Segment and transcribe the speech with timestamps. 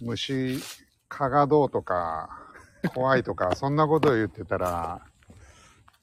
[0.00, 0.58] 虫、
[1.08, 2.30] 蚊がどうとか、
[2.94, 5.00] 怖いとか、 そんなことを言ってたら、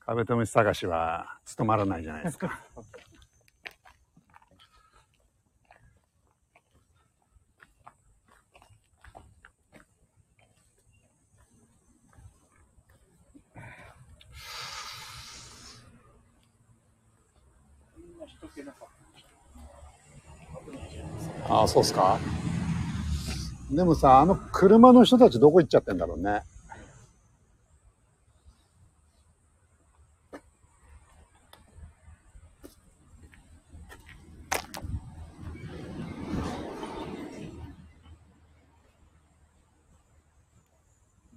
[0.06, 2.60] カブトムシ探しは務まらないじゃないですか。
[21.48, 22.20] ああ、そうっすか？
[23.72, 26.44] でもさ、あの車の人たちどこ行っちゃってんだろうね。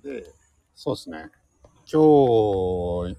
[0.02, 0.24] で、
[0.74, 1.30] そうですね。
[1.90, 3.16] 今日、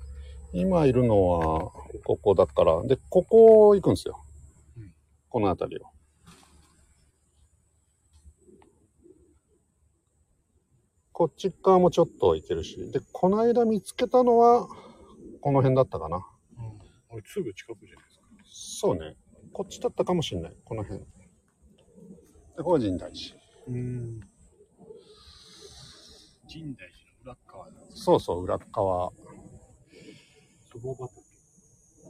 [0.53, 1.71] 今いるのは
[2.05, 4.23] ここだから、で、ここ行くんですよ。
[5.29, 5.88] この辺りを。
[11.19, 12.77] こっち側もちょっと行けるし。
[12.93, 14.69] で、この間見つけたのは、
[15.41, 16.25] この辺だったかな。
[17.11, 17.21] うん。
[17.25, 18.23] すぐ近くじゃないですか。
[18.45, 19.17] そうね。
[19.51, 20.55] こっちだったかもしんない。
[20.63, 21.01] この辺。
[21.01, 21.05] で、
[22.59, 23.35] ここは神大寺。
[23.67, 24.21] うん。
[26.47, 26.87] 深大寺
[27.25, 29.11] の裏っ側なんですそうそう、裏っ側。
[30.71, 31.13] そば畑。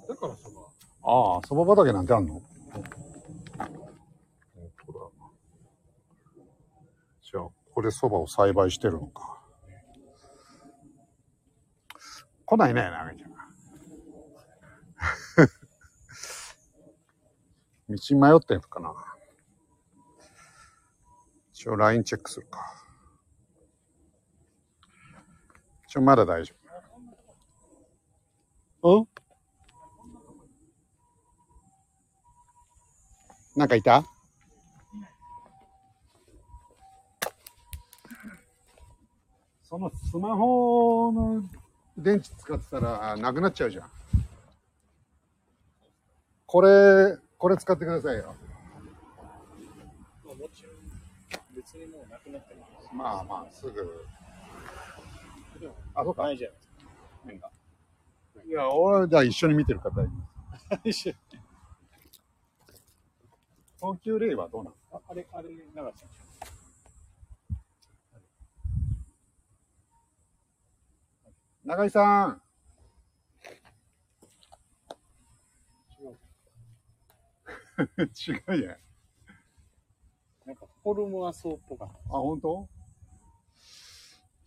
[0.07, 0.61] だからそば。
[1.01, 2.33] ああ、そば畑なんてあんの？
[2.35, 2.43] 本
[4.85, 4.99] 当だ。
[7.23, 7.49] じゃあ、
[7.79, 9.41] こでそばを栽培してるのか。
[12.45, 13.31] 来ないね、なめちゃん。
[17.95, 18.93] 道迷ってんのかな。
[21.53, 22.59] 一応 LINE チェックするか。
[25.87, 26.53] 一応まだ大丈
[28.81, 28.99] 夫。
[28.99, 29.07] うん
[33.55, 34.18] なんかいた？
[39.69, 41.43] そのスマホの
[41.95, 43.89] 電池使ってたらなくなっちゃうじゃん。
[46.47, 48.33] これ、これ使ってくださいよ。
[50.25, 50.73] まあ、もちろん。
[51.55, 52.95] 別にもうなくなってます。
[52.95, 54.07] まあまあ、すぐ。
[55.93, 56.23] あ、そうか。
[56.23, 56.49] ないじゃ
[57.25, 57.39] ない。
[58.47, 60.09] いや、俺はじゃあ一緒に見てる方いる。
[60.83, 61.19] ですか。
[63.79, 66.28] 東急レイはどうなのああれ、あれ、長瀬さん。
[71.69, 72.41] 長井さん。
[78.01, 78.77] 違うやん。
[80.47, 81.93] なんか、フォルムはそうっぽかった。
[81.93, 82.67] あ、本当？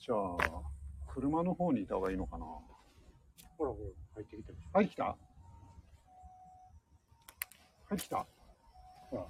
[0.00, 0.62] じゃあ、
[1.06, 2.44] 車の方にいた方がいいのかな？
[2.44, 3.76] ほらほら、
[4.14, 4.58] 入ってきてる。
[4.72, 5.04] 入ってきた？
[5.04, 5.16] 入
[7.92, 8.26] ってきた？
[9.10, 9.26] ほら。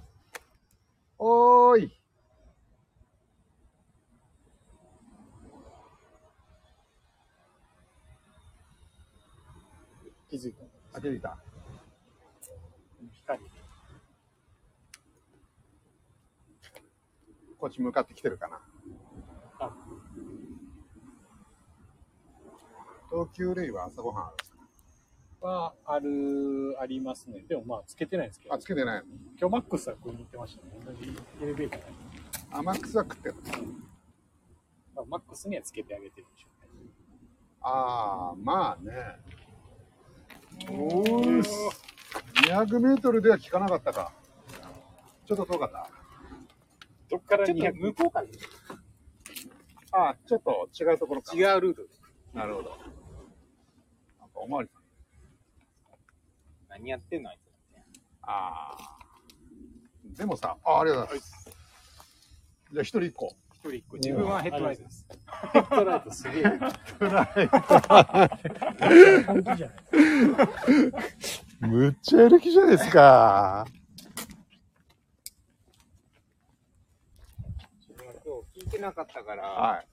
[1.19, 2.02] おーい。
[10.33, 10.63] 気づいた。
[10.97, 11.37] あ、出てきた。
[13.11, 13.39] 光。
[17.59, 18.59] こっち向かってきてるかな。
[19.59, 19.71] あ、
[23.11, 24.51] 東急レイは朝ごはんあるんです
[25.39, 25.47] か？
[25.47, 27.45] は、ある、ありますね。
[27.47, 28.57] でもまあ、つけてないんですけどあ、。
[28.57, 29.05] つけてないの
[29.39, 30.71] 今日マックスは食いに行ってましたね。
[30.83, 31.85] 同じエレベーターで。
[32.49, 33.35] あ、マックスは食ってる。
[34.95, 36.89] まあ、マックスにはつけてあげてるんでしょうね。
[37.61, 39.19] ああ、まあね。
[40.69, 41.49] おーし。
[42.47, 44.11] 200メートルでは効かなかったか。
[45.25, 45.89] ちょっと遠かった？
[47.09, 48.27] どっからちょっと200向こうから
[49.91, 51.35] ああ、ちょっと違うところか。
[51.35, 52.01] 違うルートです。
[52.33, 52.69] なるほど。
[54.19, 54.83] なんかおまわりさん。
[56.69, 57.49] 何やってんのあいつ
[58.23, 58.97] ああ。
[60.17, 61.49] でもさ、あありがとうございます。
[62.71, 63.35] じゃあ一人一個。
[63.63, 63.95] 一人一個。
[63.95, 64.97] 自分はヘッドライトでです。
[64.97, 65.07] す。
[65.53, 66.43] ヘッドライトすげえ。
[69.25, 69.73] 本気じゃな
[71.67, 73.65] いむっちゃやる気じゃないですか。
[77.79, 79.87] 自分は今日聞いてなかったから、はい。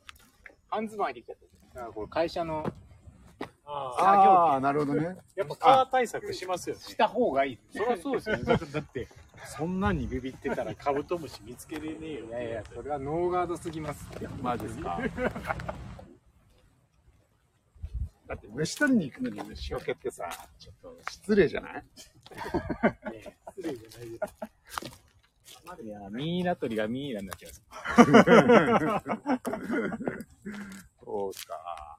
[0.68, 1.44] 半ズボン履いてきちゃった。
[1.76, 2.66] だからこれ会社の
[3.72, 5.16] あああ、なるほどね。
[5.36, 6.82] やっぱカー対策しますよね。
[6.82, 7.58] した方がいい。
[7.72, 8.42] そりゃそうですよね。
[8.42, 9.06] だって
[9.46, 12.26] そんなんにビビってたらカブトムシ見つけれねえよ。
[12.26, 14.06] いやいや、それはノーガードすぎます。
[14.42, 15.00] マジですか。
[18.26, 20.28] だって虫取りに行くのに虫除けってさ、
[20.58, 21.72] ちょっと失礼じゃない？
[21.74, 21.82] ね
[23.12, 25.84] え失礼じゃないです。
[25.84, 27.58] いや、ミイラ取りがミイラになっちゃいま
[27.96, 28.04] す。
[31.04, 31.98] そうか。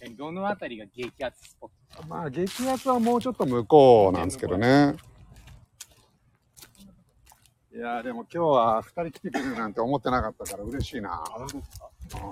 [0.00, 2.06] えどのあたりが激アツスポット？
[2.08, 4.96] まあ、激アツはもうちょっと向こうなんですけどね。
[7.74, 11.24] いやーでも今日は二人来てくれるなんて思ってなかったから嬉しいな。
[11.26, 11.88] 本当ですか？
[12.16, 12.22] うん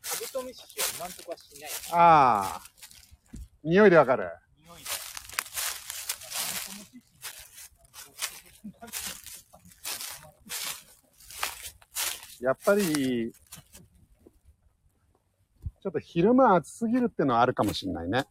[0.00, 0.66] カブトムシは
[0.98, 1.70] 今んとこはしない。
[1.92, 2.62] ああ。
[3.62, 4.30] 匂いでわかる。
[4.64, 4.78] 匂い
[12.40, 12.46] で。
[12.46, 13.32] やっぱり、
[15.82, 18.24] ちょっと昼間暑すぎるってのはあるかもしれないね。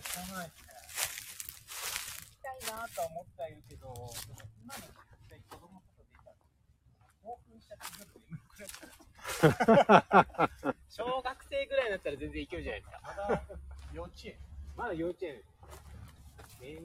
[0.00, 0.50] 今んとこまで聞かない。
[0.50, 0.56] 行
[2.30, 6.36] きたいなとは思ってはいるけど、でも今の時代子供とか出たら、
[7.22, 8.88] 興奮しちゃって眠くなっちゃ
[10.70, 10.74] う。
[10.88, 13.00] 小学生ぐらいになったら全然いけるじゃないですか。
[13.04, 13.42] まだ
[13.92, 14.34] 幼稚園
[14.76, 15.42] まだ幼稚園。
[16.60, 16.76] 年、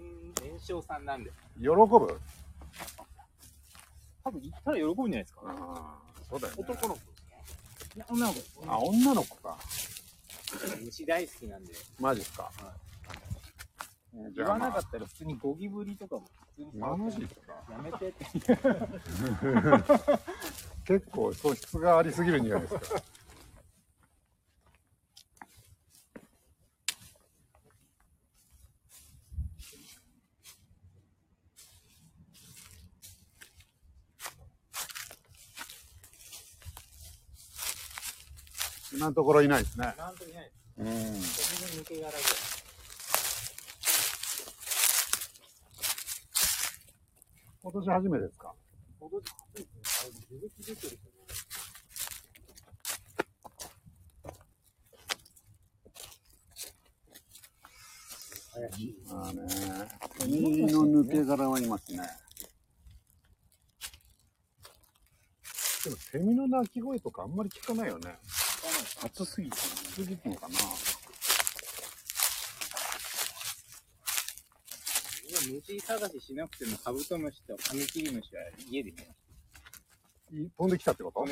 [0.42, 1.32] 年少さんなんで。
[1.60, 1.76] 喜ぶ？
[4.24, 5.42] 多分行ったら喜ぶんじゃないですか。
[5.46, 6.64] ああ、そうだよね。
[6.68, 7.44] 男の子ですね。
[7.96, 8.40] いや、女の子。
[8.68, 9.58] あ、女の子か。
[10.82, 11.74] 虫大好きなんで。
[12.00, 12.52] マジっすか。
[12.58, 12.64] じ
[14.36, 16.26] 言わなかったら普通にゴキブリとかも
[16.56, 17.54] 普通に触ってマジっすか？
[17.72, 18.24] やめてって。
[20.86, 22.82] 結構素質がありすぎるんじゃないですか。
[38.94, 39.94] 今のところいないですね。
[39.98, 40.56] なんともいないです。
[40.78, 40.86] うん。
[40.86, 41.02] ゴキブ
[41.72, 42.22] リ抜け殻ぐらい。
[47.66, 48.54] 今年初めてですか？
[49.00, 49.24] ほど初
[49.60, 49.82] いですね。
[50.00, 51.00] あれ、出てる。
[58.54, 58.96] 怪しい。
[59.10, 59.42] まあね、
[60.72, 61.98] の抜け殻はいますね。
[65.86, 68.20] でもセミの鳴き声とかあんまり聞かないよね。
[69.04, 70.56] 暑すぎて、暑すぎてのかな？
[75.48, 79.10] 虫探ししなくてもカブトムシとカミキリムシは家で見ます。
[80.34, 81.26] い飛んできたってこと？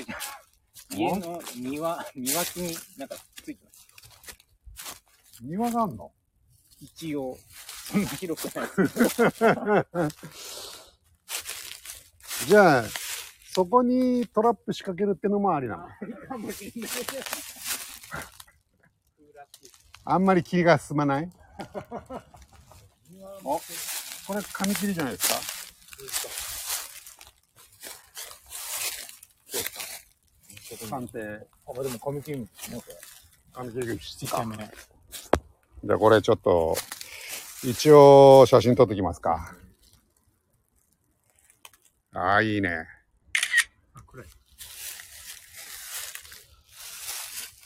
[0.96, 3.88] 家の庭、庭木になんかついてます。
[5.42, 6.12] 庭があんの
[6.80, 7.38] 一応、
[7.92, 9.24] そんな広くないです。
[12.48, 12.84] じゃあ、
[13.54, 15.88] そこにトラップ仕掛けるってのもありなの。
[16.28, 16.92] かもしれない。
[20.06, 21.30] あんまり気が進まない？
[23.46, 23.60] お
[24.26, 25.36] これ、カミキリじゃないですか？
[30.90, 31.20] 判定。
[31.20, 32.96] あ、でもカミキリムシね、これ。
[33.54, 34.58] カミキリちっちゃめ。
[34.58, 36.76] じゃあこれちょっと、
[37.64, 39.56] 一応写真撮ってきますか。
[42.14, 42.88] ああ、いいね。
[43.94, 44.28] あ、暗い。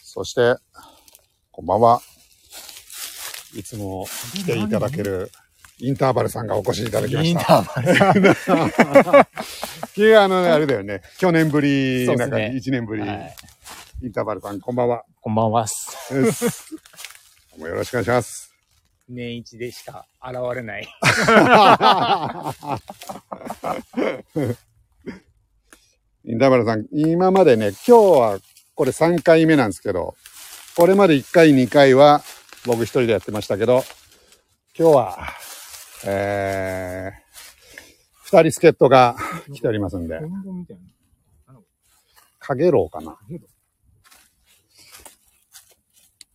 [0.03, 0.55] そして、
[1.51, 2.01] こんばんは。
[3.53, 5.31] いつも来ていただける
[5.79, 7.39] インターバルさんがお越しいただきました。
[7.39, 9.27] ターバルさ
[9.95, 11.01] いや、あのね、あれだよね。
[11.19, 13.35] 去年ぶり、なんかそうですね1年ぶり、はい。
[14.03, 15.03] インターバルさん、こんばんは。
[15.21, 15.65] こんばんは。
[17.57, 18.53] もよろしくお願いします。
[19.09, 20.87] 年一でしか現れない。
[26.25, 28.39] インターバルさん、今までね、今日は
[28.75, 30.15] これ3回目なんですけど、
[30.75, 32.21] これまで1回、2回は
[32.65, 33.85] 僕一人でやってましたけど、
[34.77, 35.17] 今日は、
[36.05, 39.15] えー、2人助っ人が
[39.53, 40.83] 来ておりますんで、本当みたいな。
[42.39, 43.17] カゲロウかな。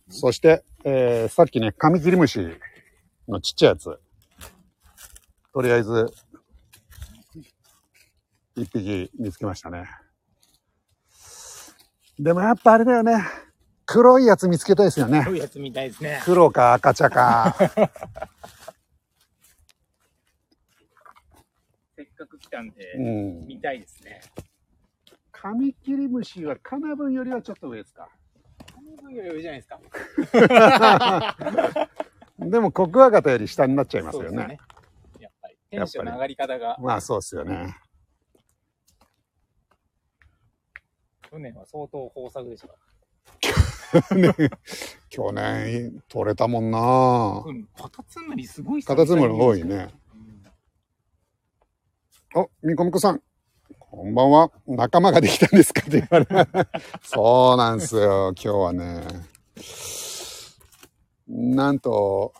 [0.09, 2.39] そして、えー、さっきね、カミキリムシ
[3.27, 3.99] のちっちゃいやつ。
[5.53, 6.13] とりあえず、
[8.55, 9.85] 一匹見つけましたね。
[12.19, 13.25] でもやっぱあれだよね。
[13.85, 15.31] 黒いやつ見つけたいですよねど。
[15.31, 16.21] ういうやつみたいですね。
[16.23, 17.55] 黒か赤茶か。
[22.23, 23.47] っかく来たんで、うん。
[23.47, 24.21] 見たいですね。
[25.31, 28.09] カミキリムシはカナブンよりはちょっと上ですか？
[28.73, 29.79] 半分より上じゃないですか。
[32.39, 34.29] でもコクワガタより下になっちゃいますよね。
[34.29, 34.57] そうで
[35.17, 35.57] すやっぱり。
[35.69, 37.75] テンションの上がり方が、まあそうですよね。
[41.29, 42.69] 去年は相当豊作でした。
[45.09, 49.89] 去年取れたもんなうん、カタツムリすごいカタツムリ多いね。
[52.35, 52.41] うん。
[52.41, 53.21] お、みこみこさん。
[53.79, 54.51] こんばんは。
[54.67, 55.81] 仲間ができたんですか？
[55.85, 56.27] って言われ
[57.03, 58.33] そうなんですよ。
[58.41, 59.03] 今日はね。
[61.27, 62.33] なんと、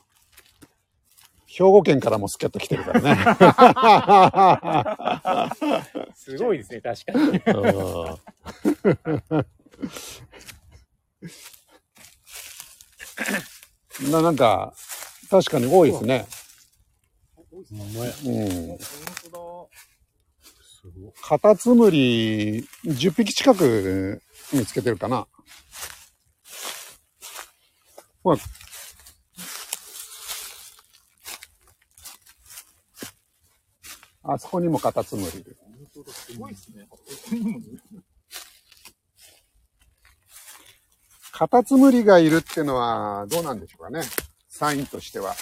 [1.48, 3.18] 兵庫県からも助っ人来てるからね。
[6.16, 7.20] すごいですね、確かに。
[7.60, 8.20] う
[14.10, 14.74] んななんか、
[15.30, 16.26] 確かに多いですね。
[18.26, 18.78] うん。
[21.22, 24.22] カタツムリ10匹近く
[24.52, 25.28] 見つけてるかな。
[28.24, 28.38] ほら。
[34.25, 35.58] あそこにもカタツムリいる。
[41.32, 44.02] カタツムリがいるってのはどうなんでしょうかね。
[44.50, 45.32] サインとしては。
[45.32, 45.36] あ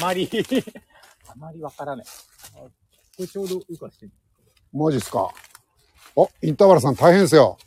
[0.00, 0.28] まり、
[1.28, 2.06] あまりわからない。
[3.16, 4.12] これちょうど浮かしてる。
[4.72, 5.28] マジっすか？
[6.16, 7.58] お、インターバラさん大変ですよ。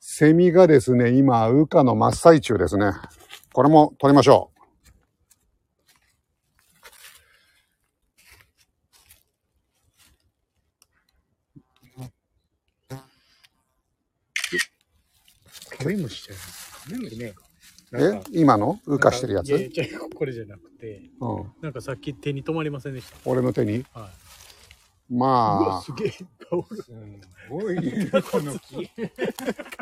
[0.00, 2.92] セミがですね、今、羽化の真っ最中ですね。
[3.52, 4.60] これも取りましょう。
[15.78, 16.42] カメムシじゃない
[16.84, 17.34] カメムシね。
[17.92, 18.20] え？
[18.32, 18.78] 今の？
[18.86, 19.48] 羽化してるやつ？
[19.48, 21.52] いやいや違うこれじゃなくて、うん。
[21.62, 23.16] なんかさっき手に止まりませんでした。
[23.24, 23.84] 俺の手に？
[23.94, 24.29] はい。
[25.12, 26.16] うわ、まあ、すげえ、香
[26.70, 26.82] る。
[26.82, 26.92] す
[27.48, 28.90] ごい、この木。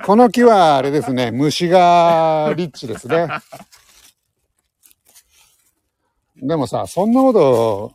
[0.04, 3.28] この木はあれですね、虫がリッチですね。
[6.36, 7.92] でもさ、そんなこと、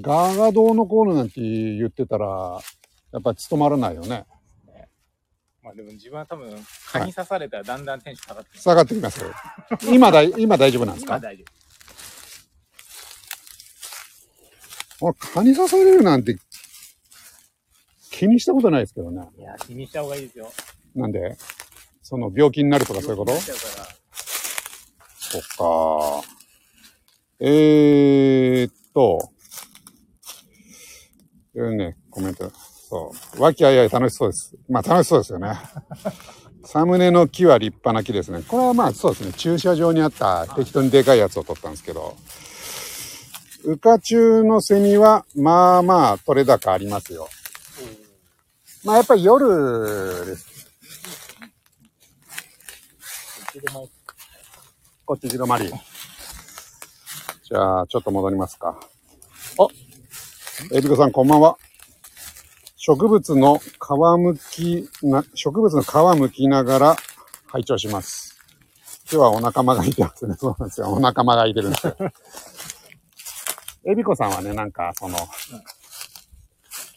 [0.00, 2.58] ガーガどうのこうのなんて言ってたら、
[3.12, 4.26] やっぱり務まらないよね。
[5.62, 6.50] まあでも自分は多分、
[6.92, 9.20] 蚊に刺されたらだんだんテンション下がってきます。
[9.20, 9.36] 下がっ
[9.78, 9.94] てきます。
[9.94, 11.14] 今だい、今大丈夫なんですか？
[11.16, 11.44] 今大丈
[15.00, 16.38] 俺、蚊に刺されるなんて
[18.18, 19.20] 気にしたことないですけどね。
[19.34, 19.40] 夫。
[19.40, 20.50] いや、気にした方がいいですよ。
[20.94, 21.36] なんで？
[22.02, 23.32] その病気になるとかそういうこと？
[25.18, 26.22] そっか。
[27.40, 29.30] えーっと、
[31.54, 32.50] えーね、コメント。
[32.88, 33.42] そう。
[33.42, 34.56] 和気あいあい楽しそうです。
[34.70, 35.52] まあ楽しそうですよね。
[36.64, 38.42] サムネの木は立派な木ですね。
[38.48, 39.32] これはまあそうですね。
[39.34, 42.16] 駐車場にあった適当にでかいやつを取ったんですけど、
[43.66, 47.28] 羽化中のセミはまあまあ取れ高ありますよ。
[48.86, 50.70] まあやっぱり夜です。
[55.04, 55.66] こっち広まり。
[55.66, 58.78] じゃあ、ちょっと戻りますか。
[59.58, 59.66] あ
[60.72, 61.56] エビコさん、こんばんは。
[62.76, 63.62] 植物の皮
[64.20, 66.96] むきな、植物の皮むきながら
[67.48, 68.38] 拝聴します。
[69.10, 70.36] 今日はお仲間がいてますね。
[70.38, 70.92] そうなんですよ。
[70.92, 71.96] お仲間がいてるんですよ。
[73.88, 75.18] エビコさんはね、なんか、その、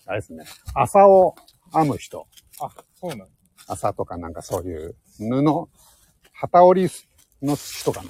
[0.05, 0.46] あれですね。
[0.75, 1.34] 麻を
[1.74, 2.28] 編む人。
[2.62, 3.28] あ、そうなの
[3.68, 5.70] 麻とかなんかそういう布、
[6.34, 6.90] 旗織り
[7.42, 8.10] の人かな。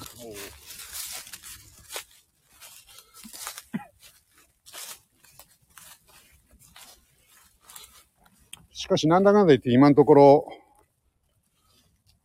[8.72, 10.48] しかしなんだかんだ言って今のところ、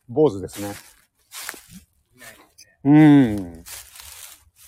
[0.09, 0.73] 坊主ですね。
[2.85, 3.65] うん。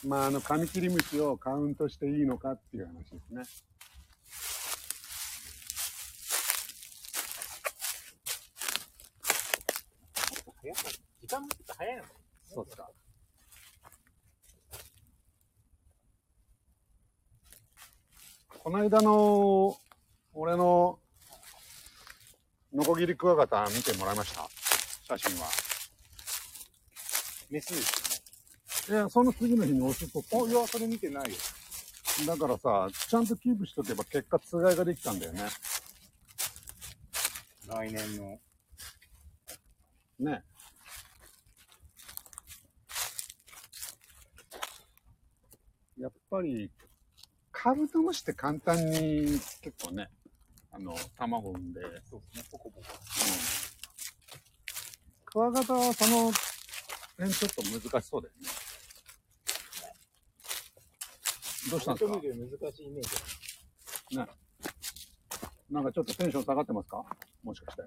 [0.04, 3.42] まあ、あの、カミキリムシをカウントしていいのかっていう話ですね。
[10.74, 12.02] 早い時間もちょっと早いの
[12.44, 12.88] そうですか。
[18.58, 19.76] この間の、
[20.32, 20.98] 俺の、
[22.72, 24.48] ノコギリクワガタ見てもらいました
[25.16, 25.46] 写真は。
[27.48, 30.48] メスですいや、その次の日にオスとったよ。
[30.48, 31.36] いや、それ見てないよ。
[32.26, 35.42] だからさ、ちゃんとキープしとけば結果、つがいができたんだよね。
[37.68, 38.38] 来年の。
[40.18, 40.42] ね。
[45.98, 46.70] やっぱり、
[47.52, 50.10] カブトムシって簡単に結構ね、
[50.70, 52.86] あの、卵産んで、そうですね、ポコポコ。
[55.24, 56.32] クワガタはその
[57.18, 58.48] 辺ちょっと難しそうだよね。
[61.70, 62.12] どうしたんですか？
[62.12, 63.04] 難しいイメー
[64.10, 64.26] ジね。
[65.70, 67.04] なんかちょっとテンション下がってますか？
[67.42, 67.82] もしかして。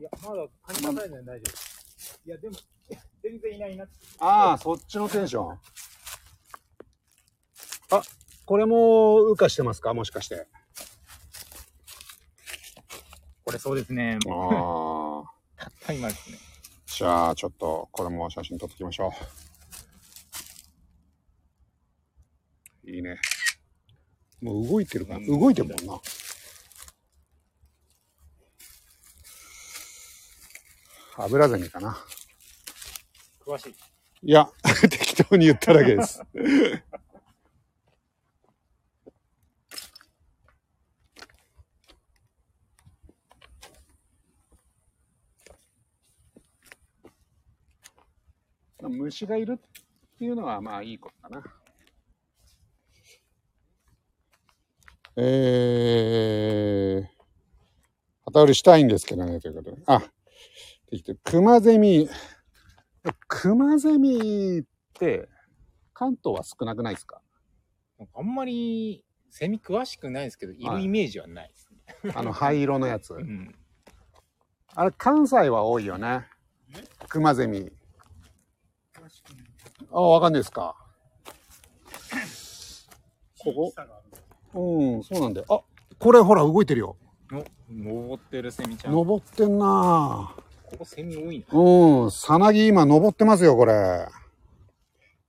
[0.00, 2.28] いや、まだカニ刺されないの大丈夫。
[2.28, 2.56] いや、でも、
[3.22, 3.94] 全然いないなって。
[4.18, 5.58] ああ、そっちのテンション？
[8.44, 9.94] あ、これも羽化してますか？
[9.94, 10.46] もしかして。
[13.44, 14.18] これそうですね。
[14.28, 15.30] ああ。
[15.56, 16.38] たった今ですね。
[16.86, 19.12] じゃあ、ちょっと、これも写真撮っておきましょ
[22.86, 22.90] う。
[22.90, 23.18] いいね。
[24.40, 26.00] もう動いてるかな動いてるもんな。
[31.16, 31.96] アブラゼミかな。
[33.44, 33.74] 詳しい。
[34.22, 34.50] いや、
[34.90, 36.22] 適当に言っただけです。
[48.88, 51.42] 虫がいるっていうのはまあいいことかな。
[55.16, 57.06] えー、
[58.24, 59.82] 旗売りしたいんですけどね、ということで。
[59.86, 60.02] あ、
[60.90, 61.20] できてる。
[61.22, 62.08] 熊ゼミ、
[63.28, 64.64] 熊ゼミっ
[64.94, 65.28] て
[65.92, 67.20] 関東は少なくないですか？
[68.12, 72.12] あんまりセミ詳しくないですけど、いるイメージはないですね。
[72.14, 73.20] あの灰色のやつう。
[73.20, 73.54] ん。
[74.74, 76.26] あれ、関西は多いよね。
[77.08, 77.70] 熊ゼミ。
[79.96, 80.74] あ、わかんないですか。
[83.38, 83.72] ここ？
[84.54, 85.46] うん、そうなんだよ。
[85.48, 85.60] あ、
[85.98, 86.96] これほら動いてるよ。
[87.32, 88.92] お、登ってるセミちゃん。
[88.92, 90.34] こ登ってんな
[90.76, 91.58] こセミ多いな。
[91.58, 94.08] うん、さなぎ今登ってますよ、これ。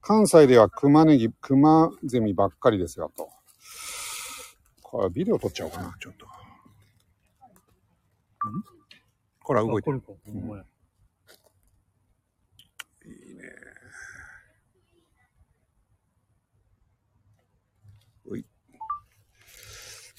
[0.02, 3.30] 関西では熊ネギ、熊ゼミばっかりですよ、と。
[4.82, 6.26] これビデオ撮っちゃおうかな、ちょっと。
[6.26, 6.30] ん？
[9.44, 10.02] これは動いてる
[10.48, 10.64] まや
[13.06, 13.44] いいね。
[18.28, 18.46] うい。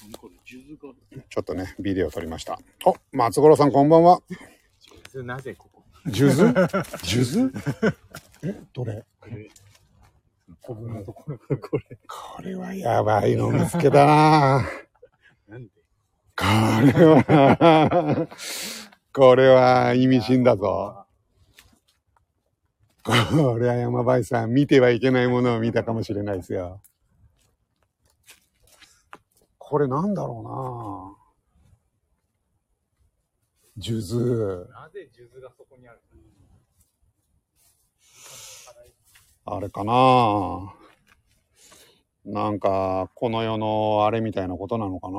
[0.03, 2.61] 何これ数珠がちょっとね、ビデオ撮りました。
[2.85, 4.21] お、松五郎さんこんばんは。
[5.25, 5.83] なぜここ？
[6.13, 6.69] 数珠？
[7.03, 7.53] 数珠？
[8.45, 9.05] え、どれ？
[10.63, 11.99] このところがこれ。
[12.07, 14.65] これはやばいの見つけたな。
[15.49, 15.71] なんで？
[16.37, 16.45] こ
[16.97, 18.29] れは、
[19.13, 21.07] これは意味深だぞ。
[23.03, 23.13] こ
[23.59, 26.81] れは山林さん、見てはいけないものを見たかもしれないですよ。
[29.69, 31.17] これなんだろ
[33.77, 34.65] うな数珠。
[34.71, 35.99] なぜ数珠がそこにある
[39.45, 40.73] あれかな
[42.25, 45.19] なんか、この世のあれみたいなことなのかな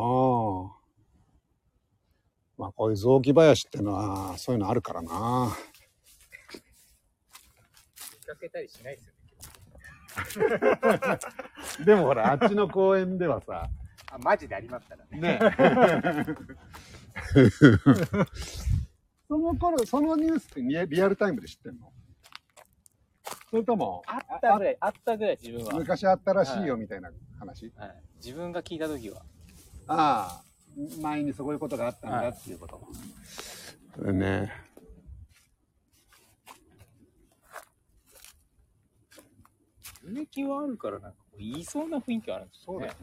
[2.57, 5.57] まあ、こういう雑木林ってのは、そういうのあるからな。
[8.13, 9.01] 見かけたりしないで
[10.23, 10.59] すよね。
[11.85, 13.69] でもほら、あっちの公園ではさ、
[14.11, 15.19] あ、マジでありますからね。
[15.21, 15.39] ね。
[19.27, 21.91] その頃、そのニュースってリアルタイムで知ってんの？
[23.49, 25.73] それとも、あったぐらい、あったぐらい自分は。
[25.73, 28.03] 昔あったらしいよみたいな話、はい。
[28.23, 29.21] 自分が聞いた時は。
[29.87, 34.11] ああ、前にそういうことがあったんだっていうこと。
[34.11, 34.51] ね。
[40.03, 42.87] 植木はあるからなんかこう言いそうな雰囲気はあるんですよね。
[42.87, 42.93] ね。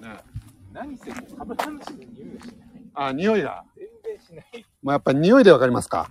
[0.74, 2.58] 何せこう株話で匂いがしない。
[2.94, 3.64] あ、匂いが。
[3.76, 4.66] 全然しない。
[4.82, 6.10] もうやっぱり匂いでわかりますか？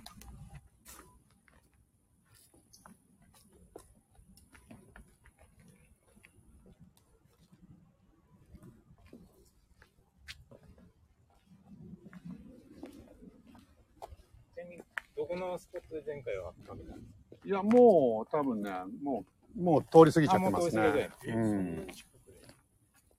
[14.54, 14.82] ちなみに、
[15.14, 17.06] どこのスポットで前回は食べたんで
[17.42, 18.70] すいや、もう多分ね、
[19.02, 19.26] も
[19.58, 20.80] う、もう通り過ぎちゃってますね。
[20.80, 21.86] あもう通り過ぎてうん。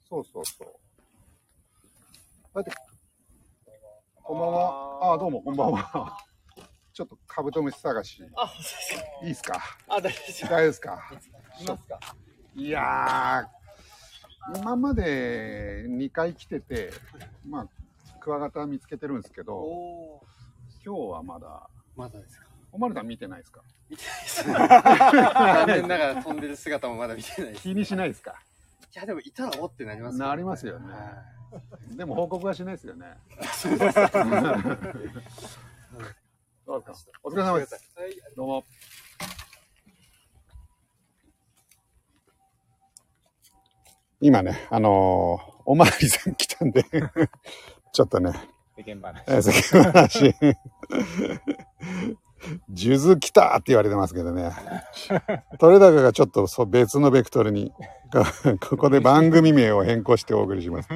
[0.09, 0.67] そうそうそう。
[2.55, 2.71] だって、
[4.23, 5.13] こんばんは。
[5.15, 6.17] あどうも、こんばんは。
[6.93, 8.49] ちょっとカブトムシ探し、あ。
[9.21, 9.59] いいですか？
[9.89, 10.99] あ、大丈夫です大丈夫ですか？
[11.59, 11.99] いますか
[12.55, 16.93] いやー、今まで2回来てて、
[17.45, 17.67] まあ、
[18.21, 20.21] クワガタ見つけてるんですけど。
[20.85, 22.45] 今日はまだ、まだですか？
[22.71, 23.63] おまるさん見てないですか？
[24.45, 27.63] 残念ながら飛んでる姿もまだ見てないです。
[27.63, 28.41] 気にしないですか？
[28.95, 30.93] いや、でもいたらおってなりますなりますよね。
[30.93, 30.99] は
[31.95, 33.05] でも報告はしないですよね。
[36.65, 37.11] どうですか？
[37.23, 37.75] お疲れ様です。
[37.97, 38.01] い。
[38.01, 38.65] はい、どうも。
[44.21, 46.83] 今ね、あのーおまわりさん来たんで、
[47.91, 48.31] ちょっとね、
[48.77, 49.23] 世間話。
[49.27, 50.35] えー世間話。
[52.73, 54.51] 数珠来たって言われてますけどね。
[55.59, 57.71] 取れ高がちょっとそう別のベクトルに、
[58.69, 60.89] ここで番組名を変更してお送りします。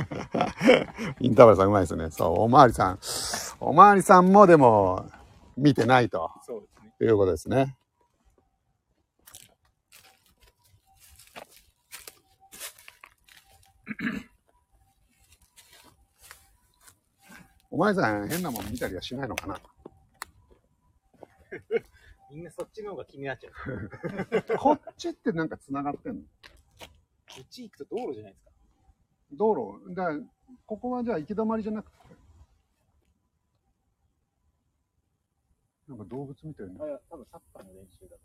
[1.20, 2.12] インターバルさんうまいですね。
[2.12, 3.00] そう、おまわりさん。
[3.60, 5.06] おまわりさんもでも
[5.58, 7.08] 見てないとそうですね。
[7.08, 7.76] いうことですね。
[17.72, 19.60] お前さん変なもん見たりはしないのかな？
[22.32, 23.54] みんなそっちの方が気になっちゃう。
[24.60, 26.22] こっちってなんか繋がってんの？
[26.22, 26.28] こ
[27.42, 28.52] っち行くと道路じゃないですか。
[29.34, 29.94] 道路？
[29.96, 30.20] だから
[30.66, 31.98] ここはじゃあ行き止まりじゃなくて？
[35.88, 36.84] なんか動物みたいな。
[36.84, 38.22] あ、いや、多分サッカーの練習だと。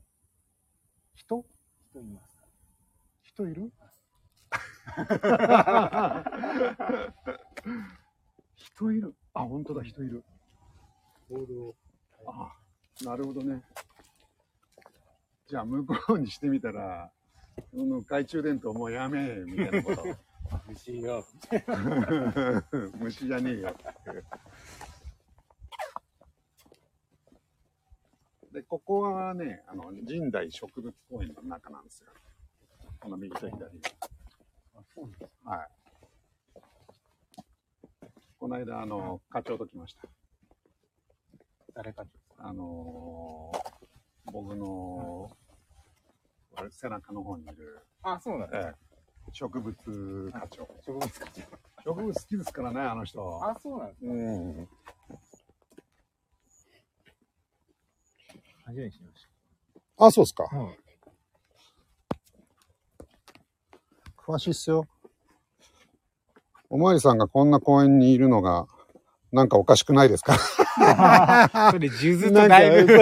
[1.14, 1.44] 人？
[1.90, 2.37] 人います。
[2.37, 2.44] か
[3.22, 3.72] 人いる？
[8.56, 9.14] 人いる。
[9.32, 10.22] あ本当だ人いる。
[11.30, 11.74] ボールを。
[12.26, 12.54] あ
[13.02, 13.62] なるほどね
[15.48, 17.11] じゃあ向こうにしてみたら、
[17.70, 20.02] その懐中電灯もうやめえ、みたいなこと。
[20.68, 21.24] 虫よ。
[22.98, 23.76] 虫じゃねえよ。
[28.52, 32.11] で、ここはね、あの、神代植物公園の中なんですよ。
[33.00, 33.66] この右と左が。
[34.76, 35.68] あ、そうなんですはい。
[38.38, 40.09] この間、あの、課長と来ました。
[41.74, 42.07] 誰か。
[42.46, 45.30] あのー僕の、
[46.70, 48.74] 背中の方にいる、あ、そうなんですええ
[49.33, 50.68] 植物課長。
[50.85, 51.26] 植物か。
[51.85, 53.40] 植物好きですからね、あの人。
[53.44, 54.68] あ、そうなんですうん。
[58.66, 59.26] 初めて知りまし
[59.98, 60.44] あ、そうですか。
[60.48, 60.57] た。
[60.57, 60.78] はい。
[64.16, 64.87] 詳しいっすよ。
[66.68, 68.66] おまわりさんがこんな公園にいるのが、
[69.33, 70.37] なんかおかしくないですか？
[71.70, 72.98] それ、数珠とだいぶ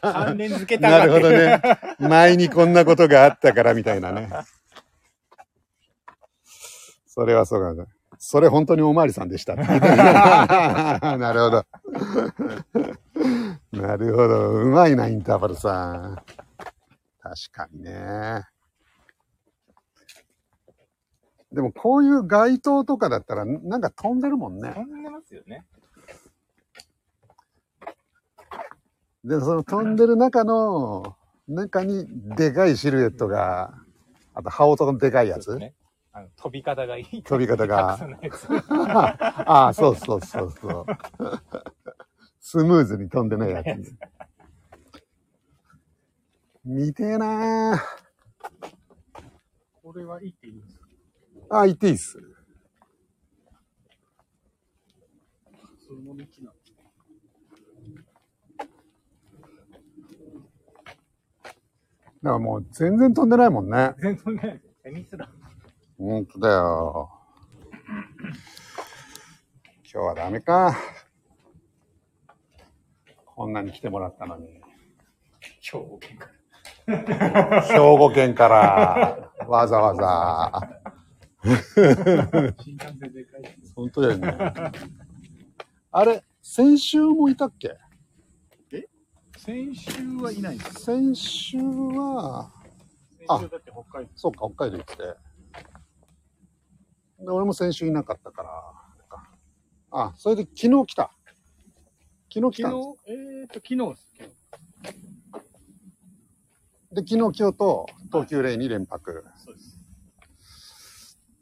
[0.00, 1.38] 関連付けたなるほどね。
[1.38, 1.62] ね。
[1.98, 4.28] 前にこんなことがあったからみたいなね。
[7.06, 7.84] それはそうなんだ。
[8.18, 9.54] それ本当におまわりさんでした。
[9.56, 11.66] なるほど。
[13.72, 14.50] なるほど。
[14.50, 16.16] うまいな、インターバルさん。
[17.20, 18.42] 確かにね。
[21.52, 24.72] でもこういう街灯とかだったらなんか飛んでるもんね。
[24.74, 25.64] 飛んでますよね。
[29.28, 31.16] で、その飛んでる中の、
[31.48, 33.74] 中にでかいシルエットが、
[34.34, 35.74] あと羽音のでかいやつ、ね。
[36.12, 37.22] あの飛び方がいい。
[37.22, 40.86] 飛び方があ あ、そうそうそうそう。
[42.40, 43.94] スムーズに飛んでないやつ。
[46.64, 47.82] 見てえなあ
[49.82, 51.60] これはいいって言うんですか？
[51.60, 52.18] あ、言っていいっす。
[55.86, 56.38] その道なんです
[62.28, 63.94] だからもう全然飛んでないもんね。
[64.02, 64.60] 全然飛んでない
[64.92, 65.26] ミすら。
[65.96, 67.10] ほんとだよ。
[69.90, 70.76] 今日はダメか。
[73.24, 74.60] こんなに来てもらったのに。
[75.62, 76.28] 兵庫県か
[76.86, 77.62] ら。
[77.62, 80.68] 兵庫県からわざわざ。
[82.62, 84.36] 新幹線で帰ってき本当だよね。
[85.92, 87.78] あれ、先週もいたっけ？
[89.38, 90.82] 先週はいないです。
[90.84, 92.50] 先週は、
[93.16, 94.10] 先週だって北海道。
[94.16, 95.04] そうか、北海道行って。
[97.24, 98.50] で俺も先週いなかったから、
[99.08, 99.30] か
[99.92, 101.12] あ、それで昨日来た。
[102.34, 104.12] 昨日来た昨日、えーと、昨日です。
[104.18, 104.28] 昨
[106.94, 109.24] 日で、昨日、今日と東急レイに連泊。
[109.36, 109.78] そうです。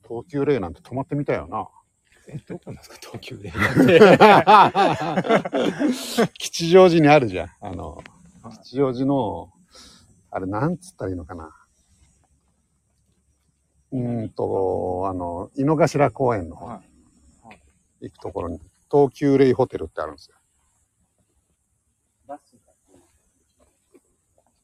[0.06, 1.66] 東急レイなんて泊まってみたいよな。
[2.28, 3.52] え、どこなんですか、東急で。
[6.38, 7.50] 吉祥寺にあるじゃん。
[7.60, 8.02] あの
[8.42, 9.52] はい、吉祥寺の、
[10.30, 11.54] あれ、なんつったらいいのかな。
[13.92, 16.82] うーんと、あの、井の頭公園の方は
[18.00, 18.60] 行くところに、
[18.90, 20.36] 東急レイホテルってあるんですよ。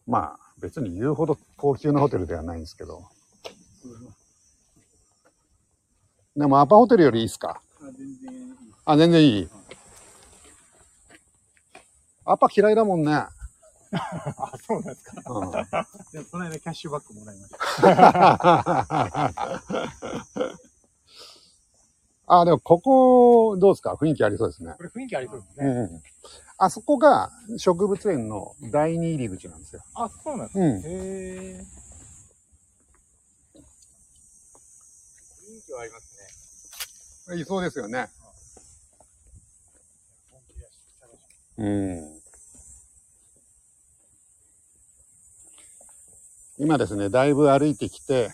[0.06, 3.04] まあ、別に言うほど高級なホテルではないんですけど。
[6.36, 7.60] でも、アパホテルよりいいっすか？
[7.80, 8.54] あ全然いい。
[8.86, 9.48] あ、全然いい。
[12.24, 13.12] アパ嫌いだもんね。
[13.14, 13.32] あ、
[14.66, 15.12] そうなんですか。
[15.30, 15.50] うん
[16.12, 17.58] でも、この間キャッシュバックもらいました。
[22.26, 23.92] あ、でもここ、どうですか？
[23.94, 24.72] 雰囲気ありそうですね。
[24.76, 25.66] これ雰囲気ありそうですね。
[25.66, 26.02] うん。
[26.56, 29.82] あそこが植物園の第二入り口なんですよ。
[29.94, 30.64] あ、そうなんですか。
[30.64, 30.76] うん。
[30.76, 31.64] へえ。
[35.44, 36.11] 雰囲気はありますね。
[37.34, 38.08] いそうですよね。
[41.58, 42.22] うん。
[46.58, 48.30] 今ですね、だいぶ歩いてきて、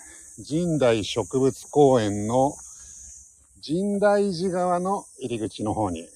[0.48, 2.52] 神代植物公園の
[3.66, 6.08] 神代寺側の入り口の方に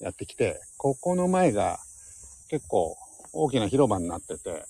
[0.00, 1.78] やってきて、ここの前が
[2.48, 2.96] 結構
[3.32, 4.64] 大きな広場になってて、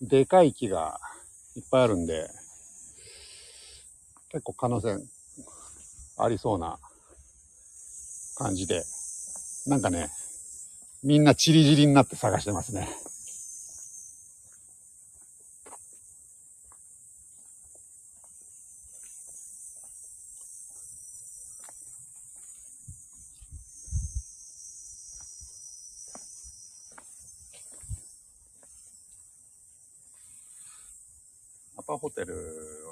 [0.00, 0.98] でかい木が
[1.56, 2.28] いっぱいあるんで、
[4.30, 4.98] 結構可能性
[6.16, 6.78] ありそうな
[8.36, 8.84] 感じで、
[9.66, 10.10] なんかね、
[11.02, 12.88] みんなチリジリになって探してますね。
[31.76, 32.34] アパホテル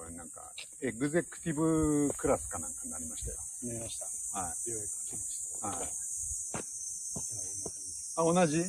[0.04, 0.52] はなんか、
[0.84, 3.36] エグゼクティブクラスかなんかになりましたよ。
[3.62, 3.70] み。
[3.72, 4.06] 見ました。
[4.40, 4.70] はい。
[4.70, 5.68] ようやく来ました。
[5.68, 5.74] は
[8.26, 8.30] い。
[8.30, 8.64] あ、同じ？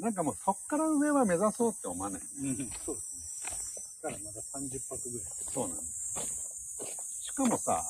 [0.00, 2.20] なんかもうそっから上は目指そうって思わない？
[2.22, 3.12] うん、そうです
[4.00, 4.00] ね。
[4.02, 5.28] だからまだ30泊ぐらい。
[5.52, 7.84] そうなんしかもさ、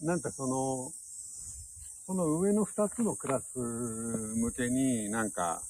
[0.00, 0.90] なんかその、
[2.06, 5.60] その上の2つのクラス向けになんか、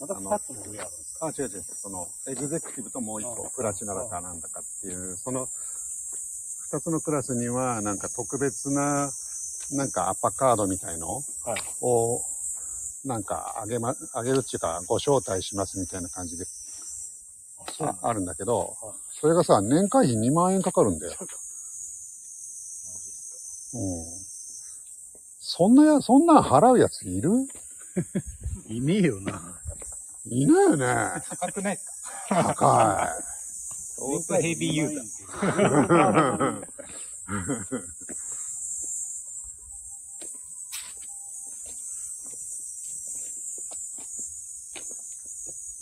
[0.00, 5.48] まだあの2つも上あるあ、違う違う、その、エグゼクティブともう一個あ、プラチナだかなんだかっていう、その、
[6.70, 9.10] 二つのクラスには、なんか特別な、
[9.72, 11.62] なんかアッパーカードみたいのはい。
[11.80, 12.20] を、
[13.04, 16.44] なんかあげま、あげるっていうか、ご招待しますみたいな感じで
[17.80, 18.76] ああるんだけど、
[19.20, 21.14] それがさ、年会費2万円かかるんだよ。
[23.74, 24.04] うん。
[25.38, 27.30] そんなや、そんなん払うやついる？
[28.68, 29.58] いねえよな。
[30.28, 30.86] いないよね。
[31.28, 33.22] 高くないですか高い。
[34.26, 36.62] 相当ヘビーユーザー。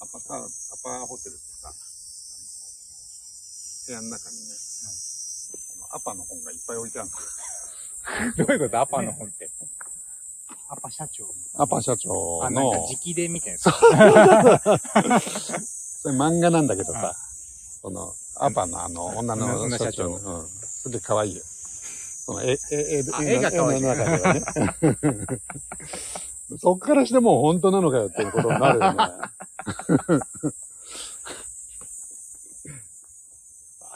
[0.03, 1.73] アパカー、アパホテルってさ、
[3.87, 4.43] 部屋の中にね、
[5.93, 7.17] アパの本がいっぱい置いてあるの。
[8.47, 8.81] どういうこと？
[8.81, 9.51] アパの本って。
[10.69, 11.25] アパ社長。
[11.57, 13.59] アパ社長あ、なん直伝みたいな。
[13.61, 13.71] そ
[16.11, 21.43] れ漫画なんだけどさは、その、アパのあの、女の女社長の、うん、すげえ可愛いよ。
[22.27, 23.95] その、え、え、え、あ絵が可愛いね。
[26.59, 28.99] そっからしてもう本当なのかよっていうことになるよね。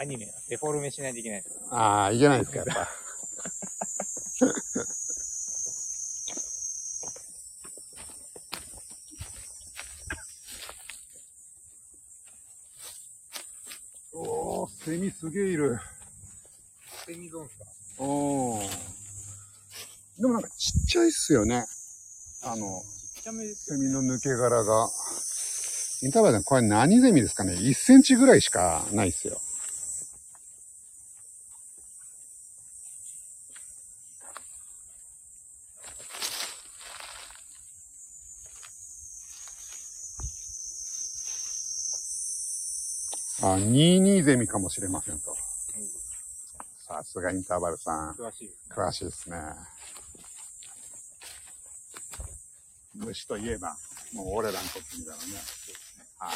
[0.01, 1.45] アニメはデフォルメしないといけない。
[1.71, 2.89] ああ、いけないですか、やっぱ。
[14.15, 15.79] おー、セミすげえいる。
[17.07, 17.65] セミゾーンですか？
[18.03, 18.63] おー。
[20.19, 21.67] でもなんかちっちゃいっすよね。
[22.43, 22.83] あの、
[23.15, 24.89] ちっちゃめですセミの抜け殻が。
[26.01, 29.43] インターバルさん、これ何ゼミですかね ?1 センチぐらいしかないっすよ。
[43.41, 45.37] あ、22ゼミかもしれませんと。
[46.79, 48.15] さすがインターバルさん。
[48.15, 48.51] 詳しい。
[48.71, 49.37] 詳しいですね。
[52.95, 53.77] 虫といえば、
[54.15, 55.23] もう俺らにとってみたらね。
[56.19, 56.35] はい。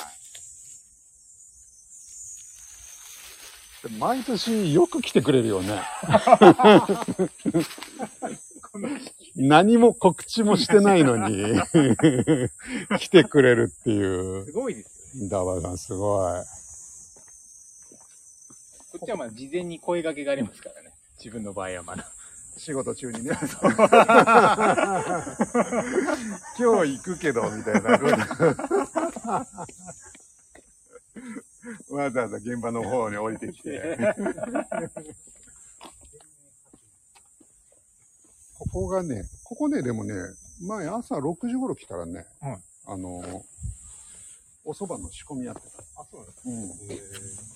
[3.83, 5.83] で毎年よく来てくれるよね。
[9.35, 11.43] 何も告知もしてないのに、
[13.01, 14.53] 来てくれるっていうす。
[14.53, 15.29] ごいですよね。
[15.29, 16.35] ダバさんすごい。
[19.07, 20.91] ちはまあ事前に声掛けがありますからね。
[21.19, 22.11] 自分の場合はまだ。
[22.57, 23.31] 仕事中にね。
[26.59, 27.91] 今日行くけど、みたいな。
[31.91, 33.97] わざわざ現場の方に降りてきて。
[38.59, 40.15] ここがね、ここね、でもね、
[40.61, 43.45] 前朝6時頃来たらね、はいあの、
[44.65, 45.69] お蕎麦の仕込みやってた。
[46.01, 46.29] あ、そうなん
[46.89, 47.03] です
[47.49, 47.52] うん。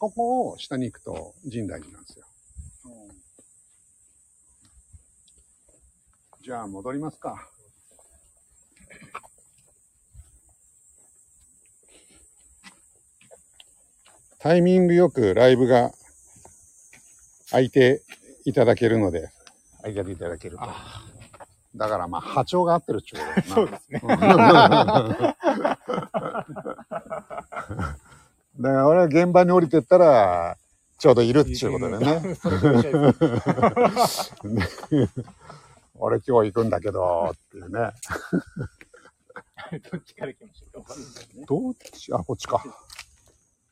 [0.00, 2.24] ここを下に行くと深大寺なんですよ。
[6.40, 7.50] じゃあ戻りますか。
[14.38, 15.90] タイミングよくライブが
[17.50, 18.00] 空いて
[18.46, 19.28] いただけるので、
[19.82, 20.62] 空いていただけると。
[21.76, 23.42] だからまあ波長が合ってるってことだよな。
[23.54, 23.92] そうです
[27.92, 28.00] ね。
[28.60, 30.58] だから俺は現場に降りてったら、
[30.98, 32.36] ちょうどいるっていうことだよね。
[35.96, 37.90] 俺今日行くんだけど、っていうね。
[39.90, 40.94] どっちから来ましょうか。
[41.46, 42.12] どっち？
[42.12, 42.62] あ、こっちか。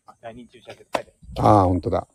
[0.07, 2.07] あ第二駐車場って書いてああ、ほんとだ。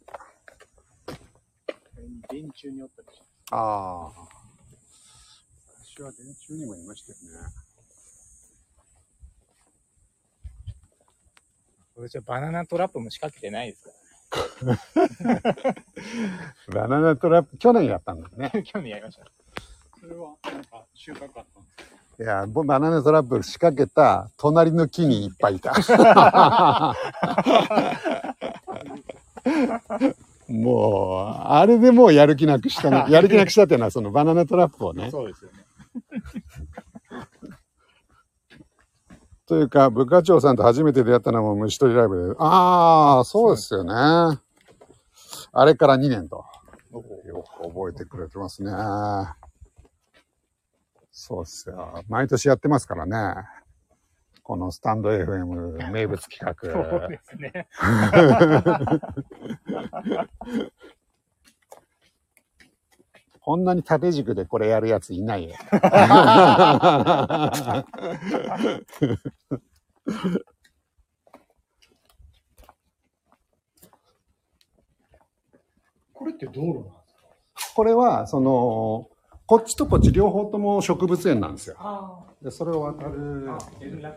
[2.29, 4.27] 電柱におったりしああ。
[5.85, 7.23] 私は電柱にもいましたよね。
[7.37, 7.53] ある。
[11.95, 13.91] 私はバナナトラップも仕掛けてないですか
[16.73, 18.49] バナナトラップ、去年やったんだよね。
[18.51, 18.61] ら。
[18.63, 19.25] 去年やりました。
[19.99, 21.49] それは、なんか、収穫あったんで
[22.17, 25.73] すいや、ぼバナナトラップ仕掛けた隣の木にいっぱいいた。
[30.47, 33.09] もう、あれでもうやる気なくしたの。
[33.09, 35.09] やる気なくしたっていうのはそのバナナトラップをね。
[35.09, 35.63] そうですよね。
[39.53, 42.35] というか、部課長さんと初めて出会ったのも虫取りライブで。
[42.39, 43.93] ああ、そうですよね。
[43.93, 44.39] あ
[45.65, 46.43] れから2年と。
[46.91, 47.03] よ
[47.59, 48.71] く覚えてくれてますね。
[51.11, 52.03] そうっすよ。
[52.09, 53.43] 毎年やってますからね。
[54.41, 55.45] このスタンド FM
[55.93, 57.07] 名物企そう画。
[57.07, 57.67] ですね。
[63.43, 65.55] こんなに縦軸でこれやるやついないよ。
[76.13, 76.93] これって道路なんです
[77.69, 77.73] か？
[77.75, 79.09] これは、その、
[79.45, 81.75] こっちとこっち両方とも植物園なんですよ。
[81.79, 83.47] あで、それを渡る。
[83.51, 84.13] あ、連絡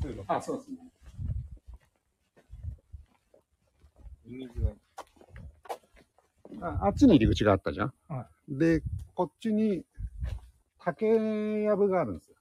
[0.00, 0.24] 通路。
[0.26, 0.78] あ、そうですね。
[6.60, 7.92] ああっちに入り口があったじゃん。
[8.08, 8.82] はで、
[9.14, 9.84] こっちに
[10.78, 11.06] 竹
[11.62, 12.36] やぶがあるんですよ。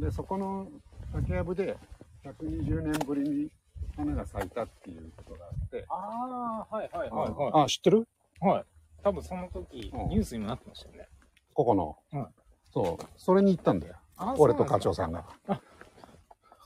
[0.00, 0.68] で、そこの
[1.12, 1.76] 竹やぶで
[2.24, 3.50] 120年ぶりに
[3.96, 5.84] 花が咲いたっていうことがあって。
[5.88, 8.06] ああ、はいはいはいはあ、知ってる？
[8.42, 8.46] い。
[8.46, 8.64] はい。
[9.02, 11.08] 多分その時、うんニュースにもなってましたよね。
[11.54, 11.96] ここの。
[12.12, 12.32] はい
[12.72, 13.04] そう。
[13.16, 13.96] それに行ったんだよ。
[14.16, 15.60] あ俺と課長さんがあ。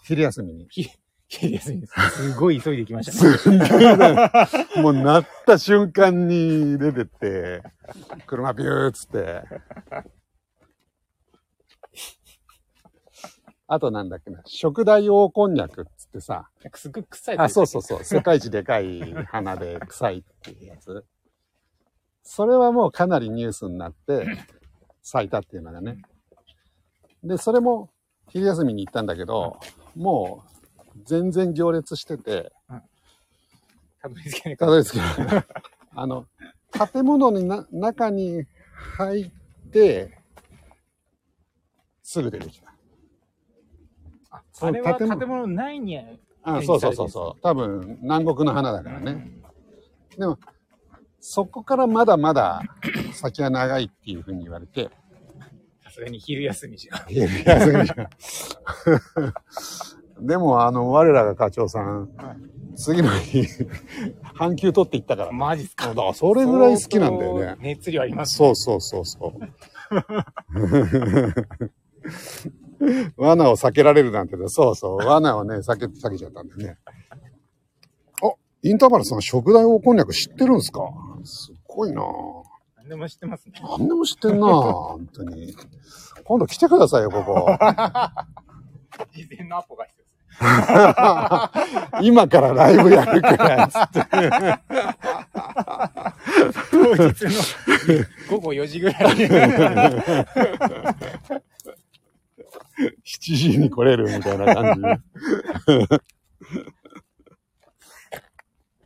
[0.05, 0.69] 昼休みに。
[1.40, 4.31] いいですごい急いできましたね。
[4.77, 7.62] もう鳴った瞬間に出てって、
[8.27, 9.42] 車ビューっつって。
[13.66, 17.38] あとなんだっけな、食大王こんにゃくっつってさ、すごい臭い。
[17.38, 21.07] あ、そうそうそう、世界一でかい花で臭いっていうやつ。
[22.23, 24.27] それはもうかなりニュースになって、
[25.03, 26.03] 咲いたっていうのがね。
[27.25, 27.88] で、それも
[28.29, 29.59] 昼休みに行ったんだけど、
[29.97, 30.52] もう
[31.05, 32.52] 全然行列してて、
[34.00, 35.44] たどり着けないたどり着けない。
[35.94, 36.26] あの、
[36.92, 38.44] 建物にな、中に
[38.96, 40.18] 入って、
[42.02, 42.74] すぐ出てきた。
[44.31, 46.20] あそれは建物内にある。
[46.42, 47.40] あそうそうそうそう。
[47.42, 49.31] 多分、南国の花だからね。
[50.18, 50.38] でも、
[51.20, 52.62] そこからまだまだ
[53.12, 54.90] 先は長いっていうふうに言われて、
[55.85, 57.12] さすがに昼休みじゃん。
[57.12, 58.09] いやいやそうじゃん
[60.27, 62.09] でも、あの、我らが課長さん、
[62.77, 63.47] 次の日、
[64.35, 65.33] 半休取って行ったから。
[65.33, 65.89] マジっすか？
[65.89, 68.37] だからそれぐらい好きなんだよね熱量あります。
[68.39, 69.33] そうそうそうそう。
[73.17, 76.79] 罠を避けられるなんてね、そうそう、罠をね、避け、避けちゃったんだよね。
[78.23, 78.33] あ、
[78.63, 80.81] インターバルさん、食大王こんにゃく知ってるんですか？
[81.25, 82.03] すっごいな
[82.79, 83.53] 何でも知ってますね。
[83.79, 85.55] 何でも知ってんな本当に。
[86.25, 87.47] 今度来てくださいよ、ここ。
[89.13, 90.07] 事前のアポが必要。
[92.03, 94.07] 今からライブやるから、つって。
[96.71, 97.31] 当日の
[98.31, 99.29] 午後4時ぐらいに。
[103.05, 104.99] 7時に来れるみたいな感じで。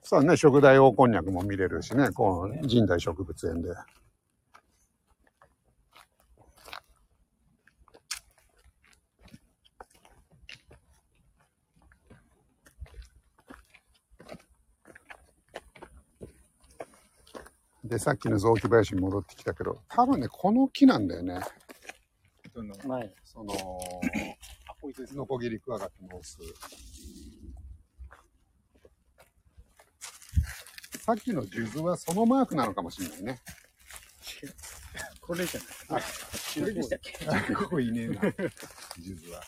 [0.03, 3.71] そうね、食大王こんにゃくも見れるしね、こう、神代植物園で。
[17.87, 21.41] で、さっきの雑木林に戻ってきたけど、多分ね、この木なんだよね。
[22.53, 23.13] そのはい。
[23.25, 23.57] その、あ、
[24.81, 26.39] こいつノコギリクワガタのオス。
[31.01, 33.41] さっきの数珠はそのマークなのかもしれないね。
[35.21, 35.61] これじゃ
[35.93, 36.03] ない。
[36.03, 37.13] これでしたっけ？
[37.55, 39.43] 結構いねえな、数珠は。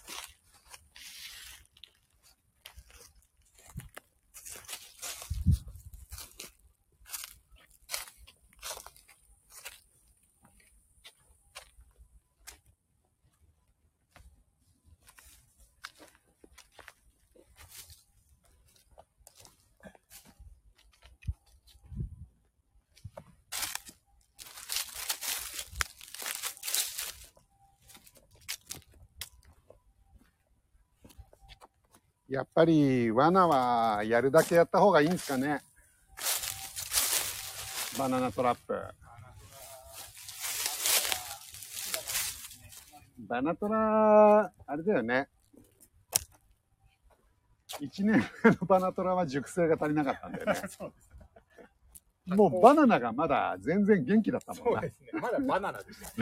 [32.39, 35.61] やっぱり罠はやるだけやった方がいいんですかね。
[37.99, 38.81] バナナトラップ。
[43.27, 45.27] バナトラ、あれだよね。
[47.81, 50.55] 一年目のバナトラは熟成が足りなかったんだよね。
[52.29, 54.81] もうバナナがまだ全然元気だったもんな。
[54.81, 55.11] そうですね。
[55.21, 56.13] まだバナナでした。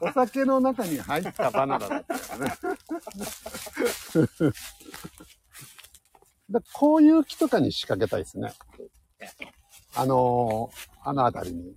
[0.02, 2.52] お酒の中に入ったバナナだったよね。
[6.50, 8.52] だこういう木とかに仕掛けたいですね。
[9.94, 11.74] あのーあの辺りに。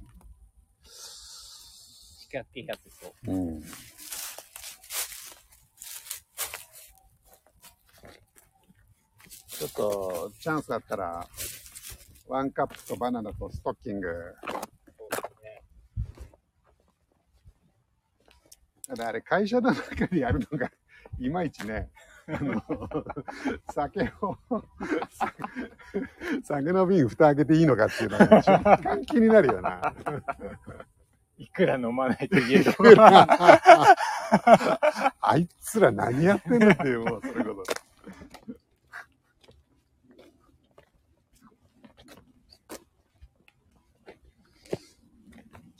[0.84, 3.32] 仕掛けやつそう。
[3.32, 3.62] うん。
[9.48, 11.28] ちょっと、チャンスあったら、
[12.32, 14.08] ワンカップとバナナとストッキング。
[18.88, 20.72] ただあれ、会社の中でやるのが、
[21.20, 21.90] いまいちね、
[22.30, 22.64] あの、
[23.74, 24.38] 酒を、
[26.42, 29.94] 酒の瓶蓋開けていいのかっていうのが若干気になるよな。
[31.38, 32.72] いくら飲まないと言えど。
[35.20, 37.81] あいつら何やってんのっていう、もうそれこそ。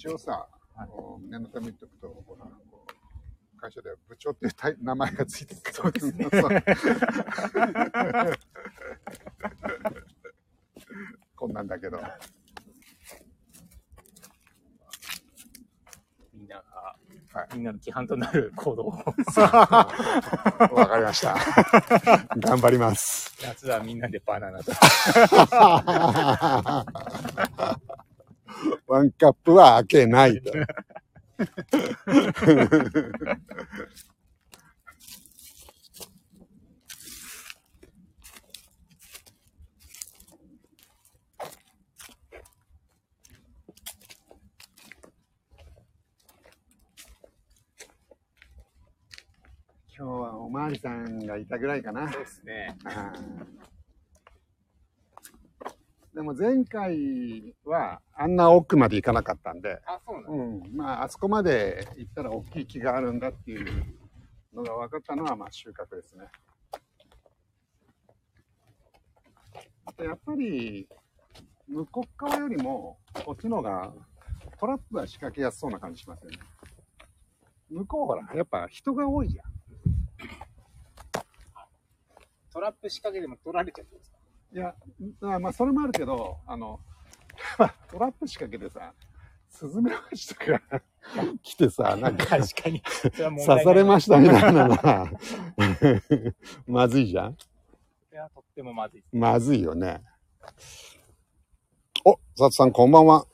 [0.02, 0.48] 一応さ、
[0.90, 6.26] こう念のため言っとくと、ほら、こう会社では部長っていうタイ名前がついてるそうですね。
[11.36, 12.02] こんなんだけど。
[16.34, 16.64] みんなが、
[17.40, 18.88] はいみんなの規範となる行動を。
[19.38, 19.86] わ
[20.88, 21.36] かりました。
[22.38, 23.38] 頑張ります。
[23.46, 24.72] 夏はみんなでバナナと。
[28.88, 30.52] ワンカップは開けないと。
[49.98, 52.12] 今日はおまわりさんがいたぐらいかな。
[52.12, 52.76] そうですね。
[56.14, 63.86] でも前回はあんな奥まで行かなかったんで、あ、そうなんうん、まああそこまで行ったら大きい木があるんだっていう
[64.54, 66.26] のが分かったのはまあ収穫ですね。
[69.86, 70.88] あとやっぱり
[71.68, 73.94] 向こう側よりもこっちの方が
[74.60, 76.38] トラップは仕掛けやすそうな感じしますよね。
[77.70, 79.52] 向こうほらやっぱ人が多いじゃん。
[82.52, 84.11] トラップ仕掛けでも取られちゃってますか
[84.54, 84.76] いや、
[85.22, 86.80] まあ、まあ、それもあるけど、あの、
[87.90, 88.94] トラップ仕掛けてさ、
[89.50, 90.62] スズメバチとか
[91.42, 92.82] 来てさ、なんか確かに。
[93.46, 95.12] 刺されましたみたいなのは、
[96.68, 97.36] まずいじゃんい
[98.12, 99.04] や、とってもまずい。
[99.14, 100.02] まずいよね。
[102.04, 103.26] お、ザツさんこんばんは。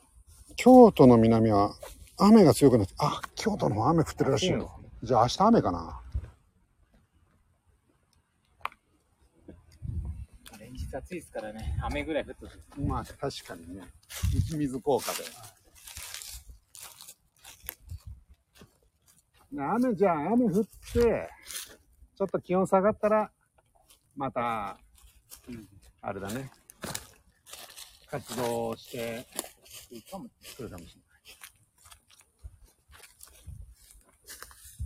[0.56, 1.76] 京都の南は
[2.18, 4.72] 雨が強くなって、あ、京都の方雨降ってるらしいよ。
[5.04, 6.02] じゃあ明日雨かな。
[10.60, 11.78] 連日暑いですからね。
[11.82, 13.84] 雨ぐらい降ってほしいですまあ確かにね、
[14.36, 15.24] 打ち水効果で。
[19.58, 21.30] ね雨じゃあ雨降って、
[22.18, 23.32] ちょっと気温下がったら、
[24.16, 24.80] また、
[26.02, 26.50] あれだね、
[28.10, 29.26] 活動して
[29.90, 30.82] 来るかもしれない。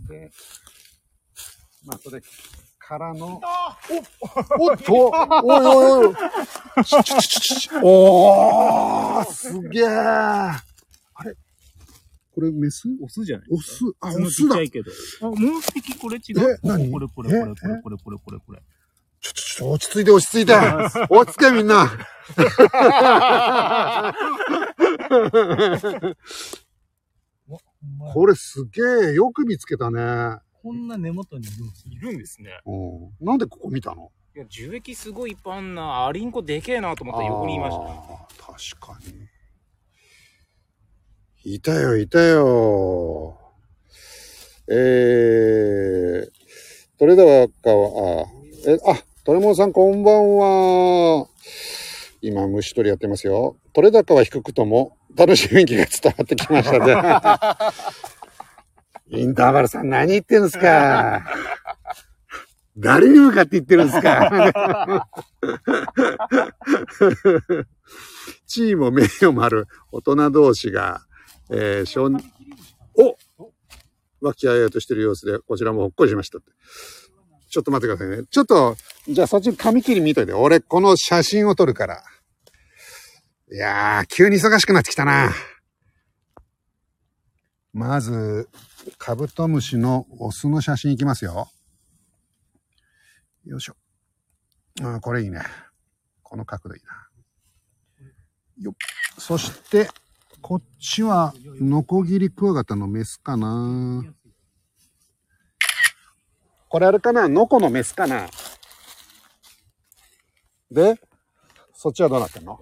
[0.08, 0.30] で、
[1.86, 2.20] まあそれ
[2.88, 3.40] からの、
[4.58, 6.14] おおっとおいおいおい
[7.82, 10.62] おーすげえあ
[11.24, 11.34] れ
[12.34, 14.90] これメスオスじゃないオスあ、オスだちっちゃいけど。
[15.20, 16.50] あ、もう一匹これ違う。
[16.50, 18.58] え何これこれこれこれこれこれこれこれ。
[19.20, 20.54] ちょちょちょ、落ち着いて落ち着いて
[21.10, 21.88] 落ち着けみんな
[28.12, 30.38] これすげえよく見つけたね。
[30.62, 32.50] こんな根元にいるんですいるんですね。
[32.66, 33.26] うん。
[33.26, 34.12] なんでここ見たの？
[34.36, 36.06] いや、樹液すごいいっぱいあんな。
[36.06, 37.82] アリンコでけえなと思ったら横にいました。
[37.82, 38.98] あー確か
[41.44, 41.54] に。
[41.54, 43.38] いたよ、いたよ。
[44.70, 46.30] えー、
[46.96, 48.26] トレダワカは、あ、
[48.70, 51.26] え、あ、トレモンさんこんばんは。
[52.20, 53.56] 今、虫取りやってますよ。
[53.72, 56.94] トレ高は低くとも、楽しい雰囲気が伝わってきましたね。
[59.12, 61.24] インターバルさん何言ってるんですか？
[62.78, 65.06] 誰に向かって言ってるんですか？
[68.46, 71.02] 地位も名誉もある大人同士が、
[71.50, 72.22] えー、少年、
[72.94, 73.16] お
[74.20, 76.50] 和気あいあいとしてる様子で、こちらもほっこりしましたって。
[77.50, 78.24] ちょっと待ってくださいね。
[78.30, 78.76] ちょっと、
[79.08, 80.32] じゃあそっち紙切り見といて。
[80.32, 82.02] 俺、この写真を撮るから。
[83.52, 85.30] いやー、急に忙しくなってきたな。
[87.72, 88.50] まず、
[88.98, 91.48] カブトムシのオスの写真いきますよ。
[93.44, 93.76] よいしょ。
[94.82, 95.40] あーこれいいね。
[96.22, 97.08] この角度いいな。
[98.60, 98.74] よっ。
[99.18, 99.88] そして、
[100.40, 104.04] こっちは、ノコギリクワガタのメスかな。
[106.68, 107.28] これあれかな？
[107.28, 108.28] ノコのメスかな
[110.70, 110.98] で、
[111.74, 112.60] そっちはどうなってんの？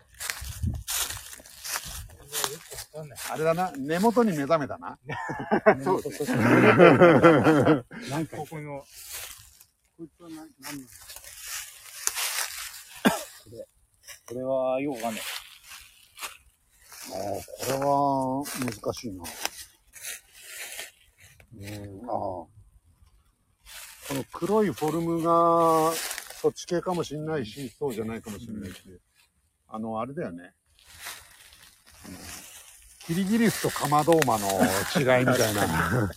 [3.31, 4.99] あれだな、根元に目覚めたな。
[5.85, 6.03] そう。
[8.11, 8.85] なんかここの、
[9.97, 10.85] こいつは何、何
[13.45, 13.69] これ、
[14.27, 15.23] これはようわかんない。
[17.13, 18.45] ああ、これは
[18.83, 19.25] 難しいな。
[21.53, 22.61] うん、ああ。
[24.11, 25.93] この黒いフォルムが、
[26.41, 28.83] そっち系かもしんないし、そうじゃないかもしんないし。
[29.69, 30.55] あの、あれだよね。
[32.05, 32.17] あの
[33.11, 34.47] キリギリスとカマドーマの
[34.95, 36.13] 違いみたいな。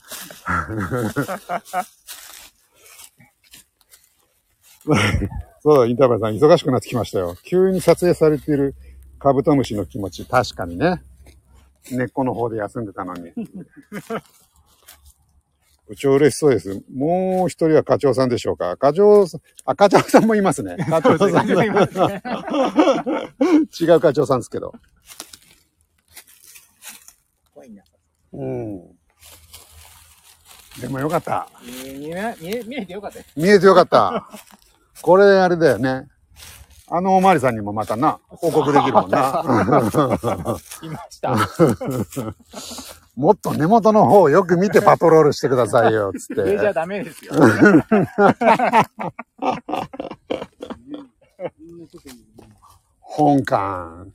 [5.63, 7.35] そうだ、インターバルさん、忙しくなってきましたよ。
[7.41, 8.75] 急に撮影されている
[9.17, 11.01] カブトムシの気持ち、確かにね。
[11.91, 13.31] 根っこの方で休んでたのに。
[15.89, 16.83] 部長嬉しそうです。
[16.93, 20.77] もう一人は課長さんでしょうか課長さん、あ、課長さんもいますね。
[20.87, 21.49] 課長さん。
[21.49, 22.21] いますね
[23.81, 24.75] 違う課長さんですけど。
[27.63, 27.83] 怖いな。
[28.33, 28.81] うん。
[30.81, 31.47] でもよかった。
[31.63, 33.19] 見え、見え、見えてよかった。
[33.35, 34.27] 見えてよかった。
[35.01, 36.07] これあれだよね。
[36.87, 39.43] あのおまわりさんにもまたな、報告できるもんな。
[40.83, 41.35] いました。
[43.15, 46.73] もっと根元の方をよく見てパトロールしてくださいよ、つっ上 じゃて。
[46.73, 47.33] ダメですよ。
[52.99, 54.11] 本館。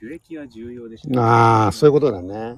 [0.00, 2.56] 樹液は重要でしああ、そういうことだね。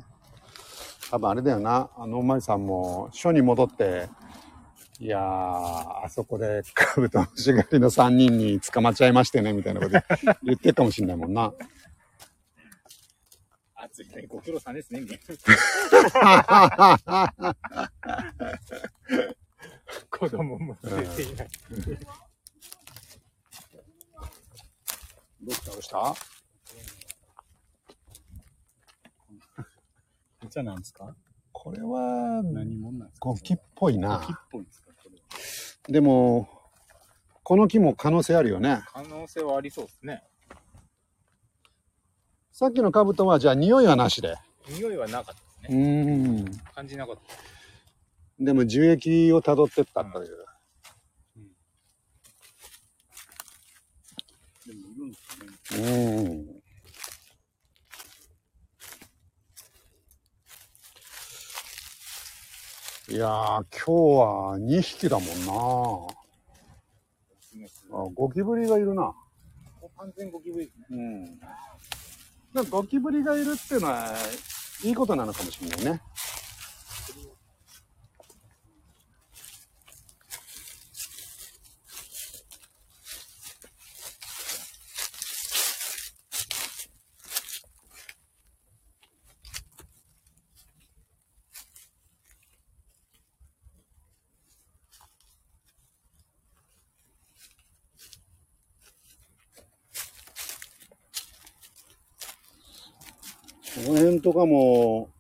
[1.11, 1.91] 多分あれだよな。
[1.97, 4.09] あのおまわりさんも、署に戻って、
[4.99, 9.99] いやー、あそこでカブトムシ狩りの3人に捕まっちゃいましてね、みたいなこと
[10.43, 11.55] 言ってるかもしんないもんな。
[13.75, 14.27] 暑いね。
[14.29, 15.21] ご苦労さんですね、みたい
[16.23, 17.45] な。
[20.11, 21.49] 子供も連れていない。
[25.43, 25.71] どうした？
[25.73, 26.15] どうした？
[30.51, 31.15] お茶なんですか？
[31.53, 33.29] これは、何者なんですか？
[33.29, 34.41] ゴキっぽい木っな。
[34.51, 34.89] ぽいんですか？
[35.01, 35.23] これは
[35.89, 36.49] でも、
[37.45, 38.83] この木も可能性あるよね。
[38.93, 40.25] 可能性はありそうですね。
[42.51, 44.35] さっきのカブトは、じゃあ匂いはなしで。
[44.69, 45.85] 匂いはなかったですうね。
[45.85, 46.59] ーん。
[46.75, 47.23] 感じなかった。
[48.45, 50.31] でも樹液を辿ってったという。
[54.67, 55.17] でもいるんで
[55.69, 55.87] すね。
[56.19, 56.61] うん。
[63.11, 65.53] いやー、今日は2匹だもんな
[67.93, 69.13] あゴキブリがいるな。
[69.99, 70.87] 完全ゴキブリですね。
[70.93, 71.41] うん。
[72.55, 74.15] だゴキブリがいるっていうのは、
[74.85, 76.01] いいことなのかもしれないね。
[104.21, 105.11] とかも、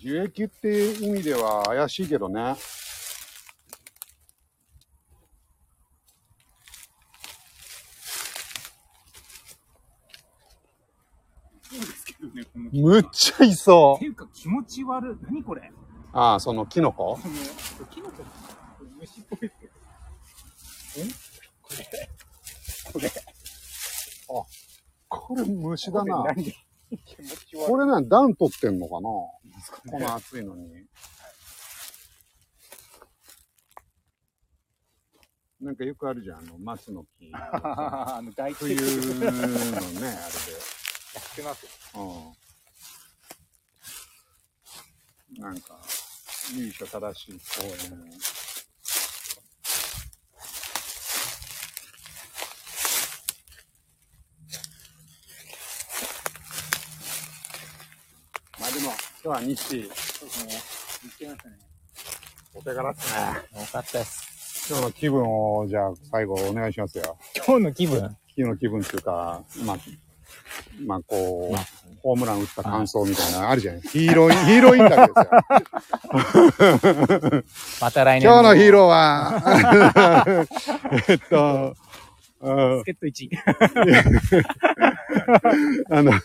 [0.00, 2.56] 樹液っていう意味では怪しいけどね。
[12.72, 15.16] むっちゃいそていうか気持ち悪い。
[15.24, 15.68] 何これ？
[15.68, 15.72] う。
[16.12, 17.18] ああ、そのキノコ？
[17.90, 18.24] キノコ
[18.98, 19.72] 虫っぽいですけど。
[20.98, 21.08] え？
[22.92, 23.10] これ。
[24.28, 24.54] これ。
[25.08, 26.24] これ虫だな。
[26.24, 26.54] 何？
[27.54, 29.00] これね、暖取ってんのかな？
[29.00, 29.40] こ
[30.00, 30.86] の暑いのに。
[35.60, 37.30] なんかよくあるじゃん、あの、松の木。
[37.32, 38.88] あの、大冬のね、
[39.28, 39.36] あれで。
[41.14, 41.70] やってますよ。
[41.94, 41.98] う
[45.38, 45.42] ん。
[45.42, 45.78] なんか、
[46.52, 48.10] 由緒正しい公園。
[58.60, 58.92] まあでも、
[59.24, 60.52] 今日は日誌、そうですね。
[61.02, 61.56] 言ってましたね。
[62.54, 63.20] お手柄っすね。
[63.58, 64.66] よかったです。
[64.68, 67.16] 今日の気分を、じゃあ最後お願いしますよ。
[67.46, 67.98] 今日の気分？
[68.00, 69.76] 今日の気分っていうか、まあ、
[70.84, 71.56] まあこう、
[72.02, 73.80] ホームラン打った感想みたいなのあるじゃない？
[73.80, 75.24] ヒーロー、ヒーローインタビュー
[76.52, 76.52] で
[77.32, 77.44] すよ。
[77.80, 80.46] また来年今日のヒーローは、
[81.08, 81.74] えっと、
[82.44, 83.30] うん助っ人1位。
[85.90, 86.22] あの、あの、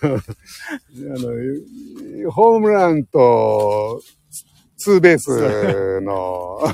[2.31, 4.01] ホームランと
[4.77, 6.59] ツーベースの、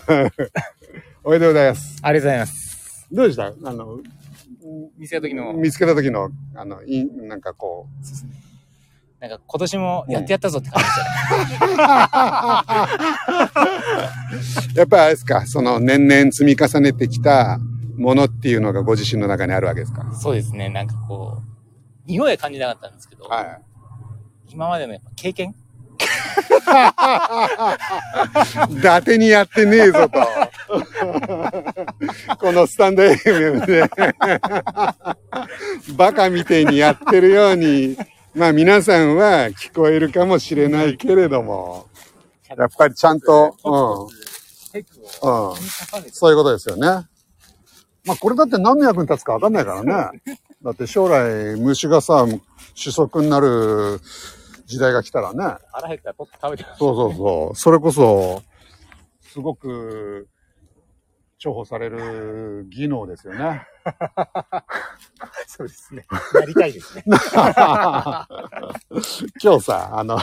[1.24, 1.98] おめでとうございます。
[2.02, 3.08] ありがとうございます。
[3.12, 3.46] どうでした？
[3.46, 4.00] あの、
[4.98, 7.94] 見せた時の、見つけた時の、あの、いなんかこう、
[9.20, 10.98] なんか今年もやってやったぞって感じでし
[11.60, 11.74] たね。
[14.76, 17.60] やっぱりあれですか、その年々積み重ねてきた
[17.98, 20.06] ものっていうのがご自身の中にあるわけですか？
[20.14, 20.70] そうですね。
[20.70, 21.44] なんかこう、
[22.06, 23.62] 匂いは感じなかったんですけど、はい。
[24.50, 25.56] 今までのやっぱ経験？
[28.70, 30.20] 伊達にやってねえぞと。
[32.38, 33.84] このスタンド FM で、
[35.96, 37.96] バカみてえにやってるように、
[38.34, 41.88] まあ皆さんは聞こえるかもしれないけれども、
[42.56, 44.06] やっぱりちゃんと、うん、う
[45.54, 45.56] ん。
[46.12, 47.06] そういうことですよね。
[48.06, 50.22] まあこれだって何の役に立つかわかんないからね。
[50.64, 52.26] だって将来虫がさ、
[52.74, 54.00] 主食になる
[54.66, 55.58] 時代が来たらね。
[55.72, 56.66] 腹減ったら取って食べて。
[56.78, 57.56] そうそうそう。
[57.56, 58.42] それこそ、
[59.22, 60.28] すごく
[61.40, 63.64] 重宝される技能ですよね。
[65.48, 66.06] そうですね。
[66.34, 67.04] やりたいですね。
[67.06, 68.28] 今
[69.60, 70.18] 日さ、あの、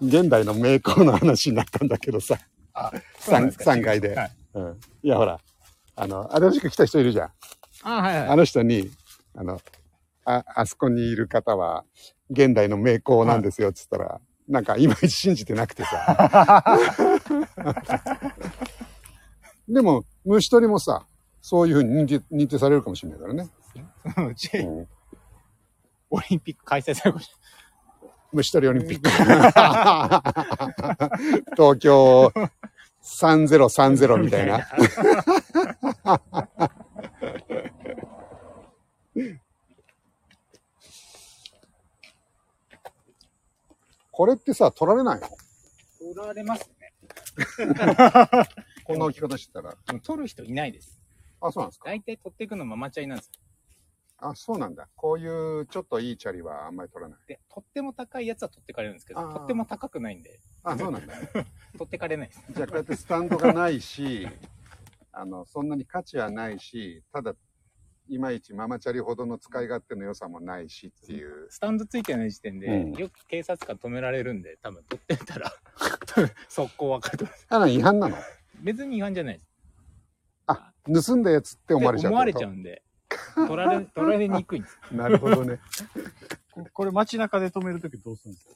[0.00, 2.38] 現代の名工の話になったんだけどさ、
[3.18, 4.80] そうなん 3, ですか3階で、はいうん。
[5.02, 5.38] いや、ほら、
[6.00, 7.30] あの、新しく来た人いるじゃん。
[7.82, 8.28] あ、はいはい。
[8.28, 8.90] あの人に、
[9.34, 9.60] あの、
[10.24, 11.84] あ、あそこにいる方は、
[12.30, 16.64] 現代の名工なんですよ、っつったら、なんか、いまいち信じてなくてさ。
[19.68, 21.04] でも、虫取りもさ、
[21.42, 23.50] そういうふうに認定されるかもしれないからね。
[24.26, 24.88] うち、うん
[26.12, 27.30] オリンピック開催されるかもし
[28.32, 29.08] 虫取りオリンピック。
[31.54, 32.32] 東京
[33.10, 34.66] 3030みたいな。
[44.12, 45.28] これってさ、取られないの？
[45.28, 46.92] 取られますね。
[48.84, 49.74] こんな置き方してたら。
[50.02, 50.98] 取る人いないです。
[51.40, 51.86] あ、そうなんですか？
[51.90, 53.30] 大体取っていくのママチャリなんです。
[54.22, 54.88] あ、そうなんだ。
[54.96, 57.18] こういうちょっといいチャリはあんまり取らない。
[57.26, 61.14] で、とっても高いやつは取ってかれるんですけど、あーとっても高くないんで、あ、そうなんだ。
[61.78, 62.44] 取ってかれないです。
[62.50, 64.28] じゃあこうやってスタンドがないし、
[65.12, 67.34] あの、そんなに価値はないし、ただ、
[68.08, 71.46] いまいちママチャリほどの使い勝手の良さもないしっていう。
[71.48, 75.52] スタンドついてない時点で、うんよく警察官止められるんで、多分取ってたら、
[76.48, 77.26] 速攻わかる。
[77.48, 78.16] あら、違反なの？
[78.60, 79.46] 別に違反じゃないです。
[80.46, 82.82] あ、盗んだやつって思われちゃう思われちゃうんで、
[83.34, 84.78] 取られ、取られにくいんです。
[84.88, 85.58] となるほどね。
[86.52, 88.54] こ これ街中で止めるときどうするんですか？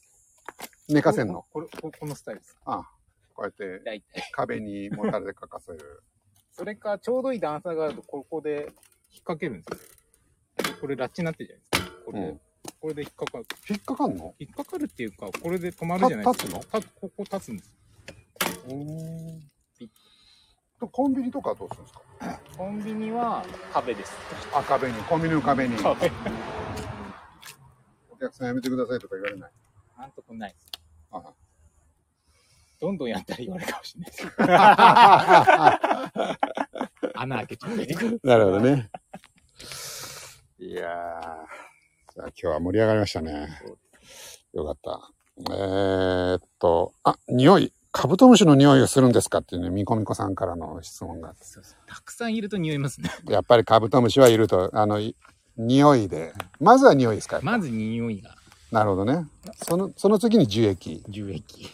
[0.88, 1.44] 寝かせんの？
[1.52, 2.56] これ、ここのスタイルです。
[2.64, 2.88] あ
[3.34, 4.30] こうやって大体。
[4.32, 6.02] 壁にもたれてかかせる。
[6.52, 8.66] それか、ちょうどいい段差があると、ここで
[9.10, 10.76] 引っ掛けるんですよ。
[10.80, 12.04] これ、ラッチになってるじゃないですか。
[12.04, 12.40] これで、うん
[12.80, 13.46] これで引っかかる。
[13.68, 14.34] 引っかかんの？
[14.38, 16.58] 引っかかるっていうか、これで止まるじゃないですか。
[16.70, 17.74] た立つここ立つんです。
[18.66, 19.53] ピッと
[20.88, 22.00] コンビニとかはどうするんですか？
[22.56, 24.12] コンビニは壁です。
[24.54, 25.76] あ、壁に、コンビニの壁に。
[25.76, 26.10] 壁。
[28.10, 29.50] お客さんやめてくださいとか言われない？
[29.98, 30.66] なんとこないです。
[31.12, 31.22] あ
[32.80, 34.26] どんどんやったら言われるかもしれないです。
[37.16, 37.86] 穴開けちゃって。
[38.22, 38.90] なるほどね。
[40.58, 43.48] いやー、じゃあ今日は盛り上がりましたね。
[44.52, 45.10] よかった。
[45.38, 47.72] えー、っと、あ、匂い。
[47.96, 51.44] カブトムシの匂いをするんですかっていうね、みこみこさんからの質問があって。
[51.44, 53.08] そうそうたくさんいると匂いますね。
[53.28, 55.14] やっぱりカブトムシはいると、あの、い
[55.56, 56.32] 匂いで。
[56.58, 58.34] まずは匂いですかまず匂いが
[58.72, 59.28] なるほどね。
[59.62, 61.04] その、その次に樹液。
[61.08, 61.70] 樹液。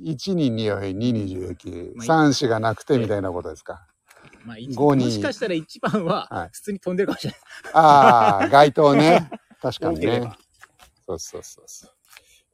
[0.00, 3.86] 1に匂い、2に樹液、まあ3、4がなくてみたいなことですか？
[4.44, 7.40] まあ、一もしかしたら一番ははい普通に飛んでるかもしれない。
[7.74, 9.30] ああ、街灯ね。
[9.60, 10.32] 確かにね。
[11.06, 11.90] そうそうそうそう。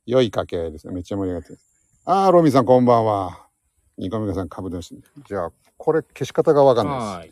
[0.04, 0.92] 良い掛け合いですね。
[0.92, 1.58] めっちゃ盛り上がってる。
[2.10, 3.48] ああ、ロミさんこんばんは。
[3.98, 5.22] ニコミカさんかぶってました。
[5.28, 7.30] じゃあ、これ消し方がわかんないはい。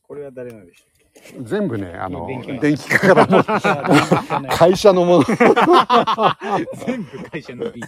[0.00, 0.82] これは誰なんでし。
[1.42, 3.44] 全部ね、あの、電気電気からも
[4.48, 5.24] 会社のもの。
[6.86, 7.82] 全部会社のビ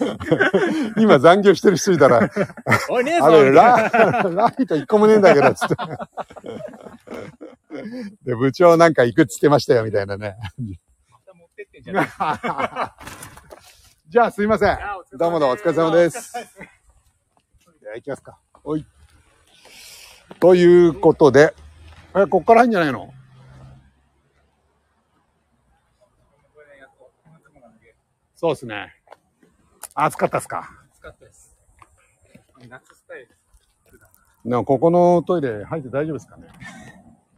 [0.98, 2.28] 今残業してる人いたら、
[2.90, 3.90] おい、姉あさんれ、ラ
[4.30, 5.74] ライト一個もねえんだけど、つって。
[8.24, 10.36] で、部長なんか行くっつってましたよ、みたいなね。
[10.58, 12.08] 持ってってんじゃない
[14.10, 14.76] じゃあ、すいません。
[15.12, 16.32] どうもどうもお疲れ様です。
[16.32, 18.36] じゃあ行きますか。
[18.64, 18.84] おい。
[20.40, 21.54] ということで、
[22.16, 23.14] え、こっから入んじゃないの？
[28.34, 28.96] そうですね。
[29.94, 30.68] 暑かったっすか？
[30.94, 31.56] 暑かったです。
[32.68, 33.28] 夏スタイル
[34.44, 36.48] でも、ここのトイレ入って大丈夫ですかね？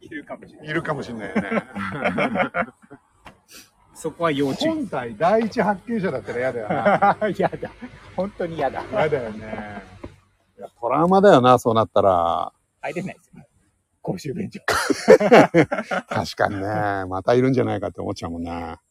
[0.01, 0.69] いるかもしれない。
[0.69, 1.63] いるかもしれないよね。
[4.03, 4.69] そこは要注意。
[4.69, 6.75] 本体第一発見者だったら嫌だよな。
[7.37, 7.71] やだ。
[8.17, 8.83] 本当に嫌だ。
[8.91, 9.81] 嫌だよね。
[10.57, 12.51] いやトラウマだよな、そうなったら。
[12.81, 13.45] 入れないですよ。
[14.01, 14.59] 公衆便所。
[16.09, 18.81] 確かにね、またいるんじゃないかって思っちゃうもんな。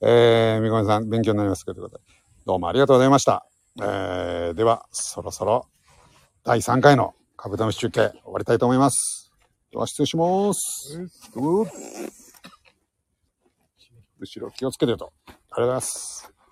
[0.00, 1.88] えー、みこみさん、勉強になりますけど、
[2.46, 3.46] どうもありがとうございました。
[3.80, 5.68] えー、では、そろそろ、
[6.42, 9.30] 第3回のカブトムシ中継終わりたいと思います。
[9.70, 12.23] では、失礼します。
[14.24, 15.12] 後ろ気をつけてと。
[15.26, 16.33] ありがとうございます。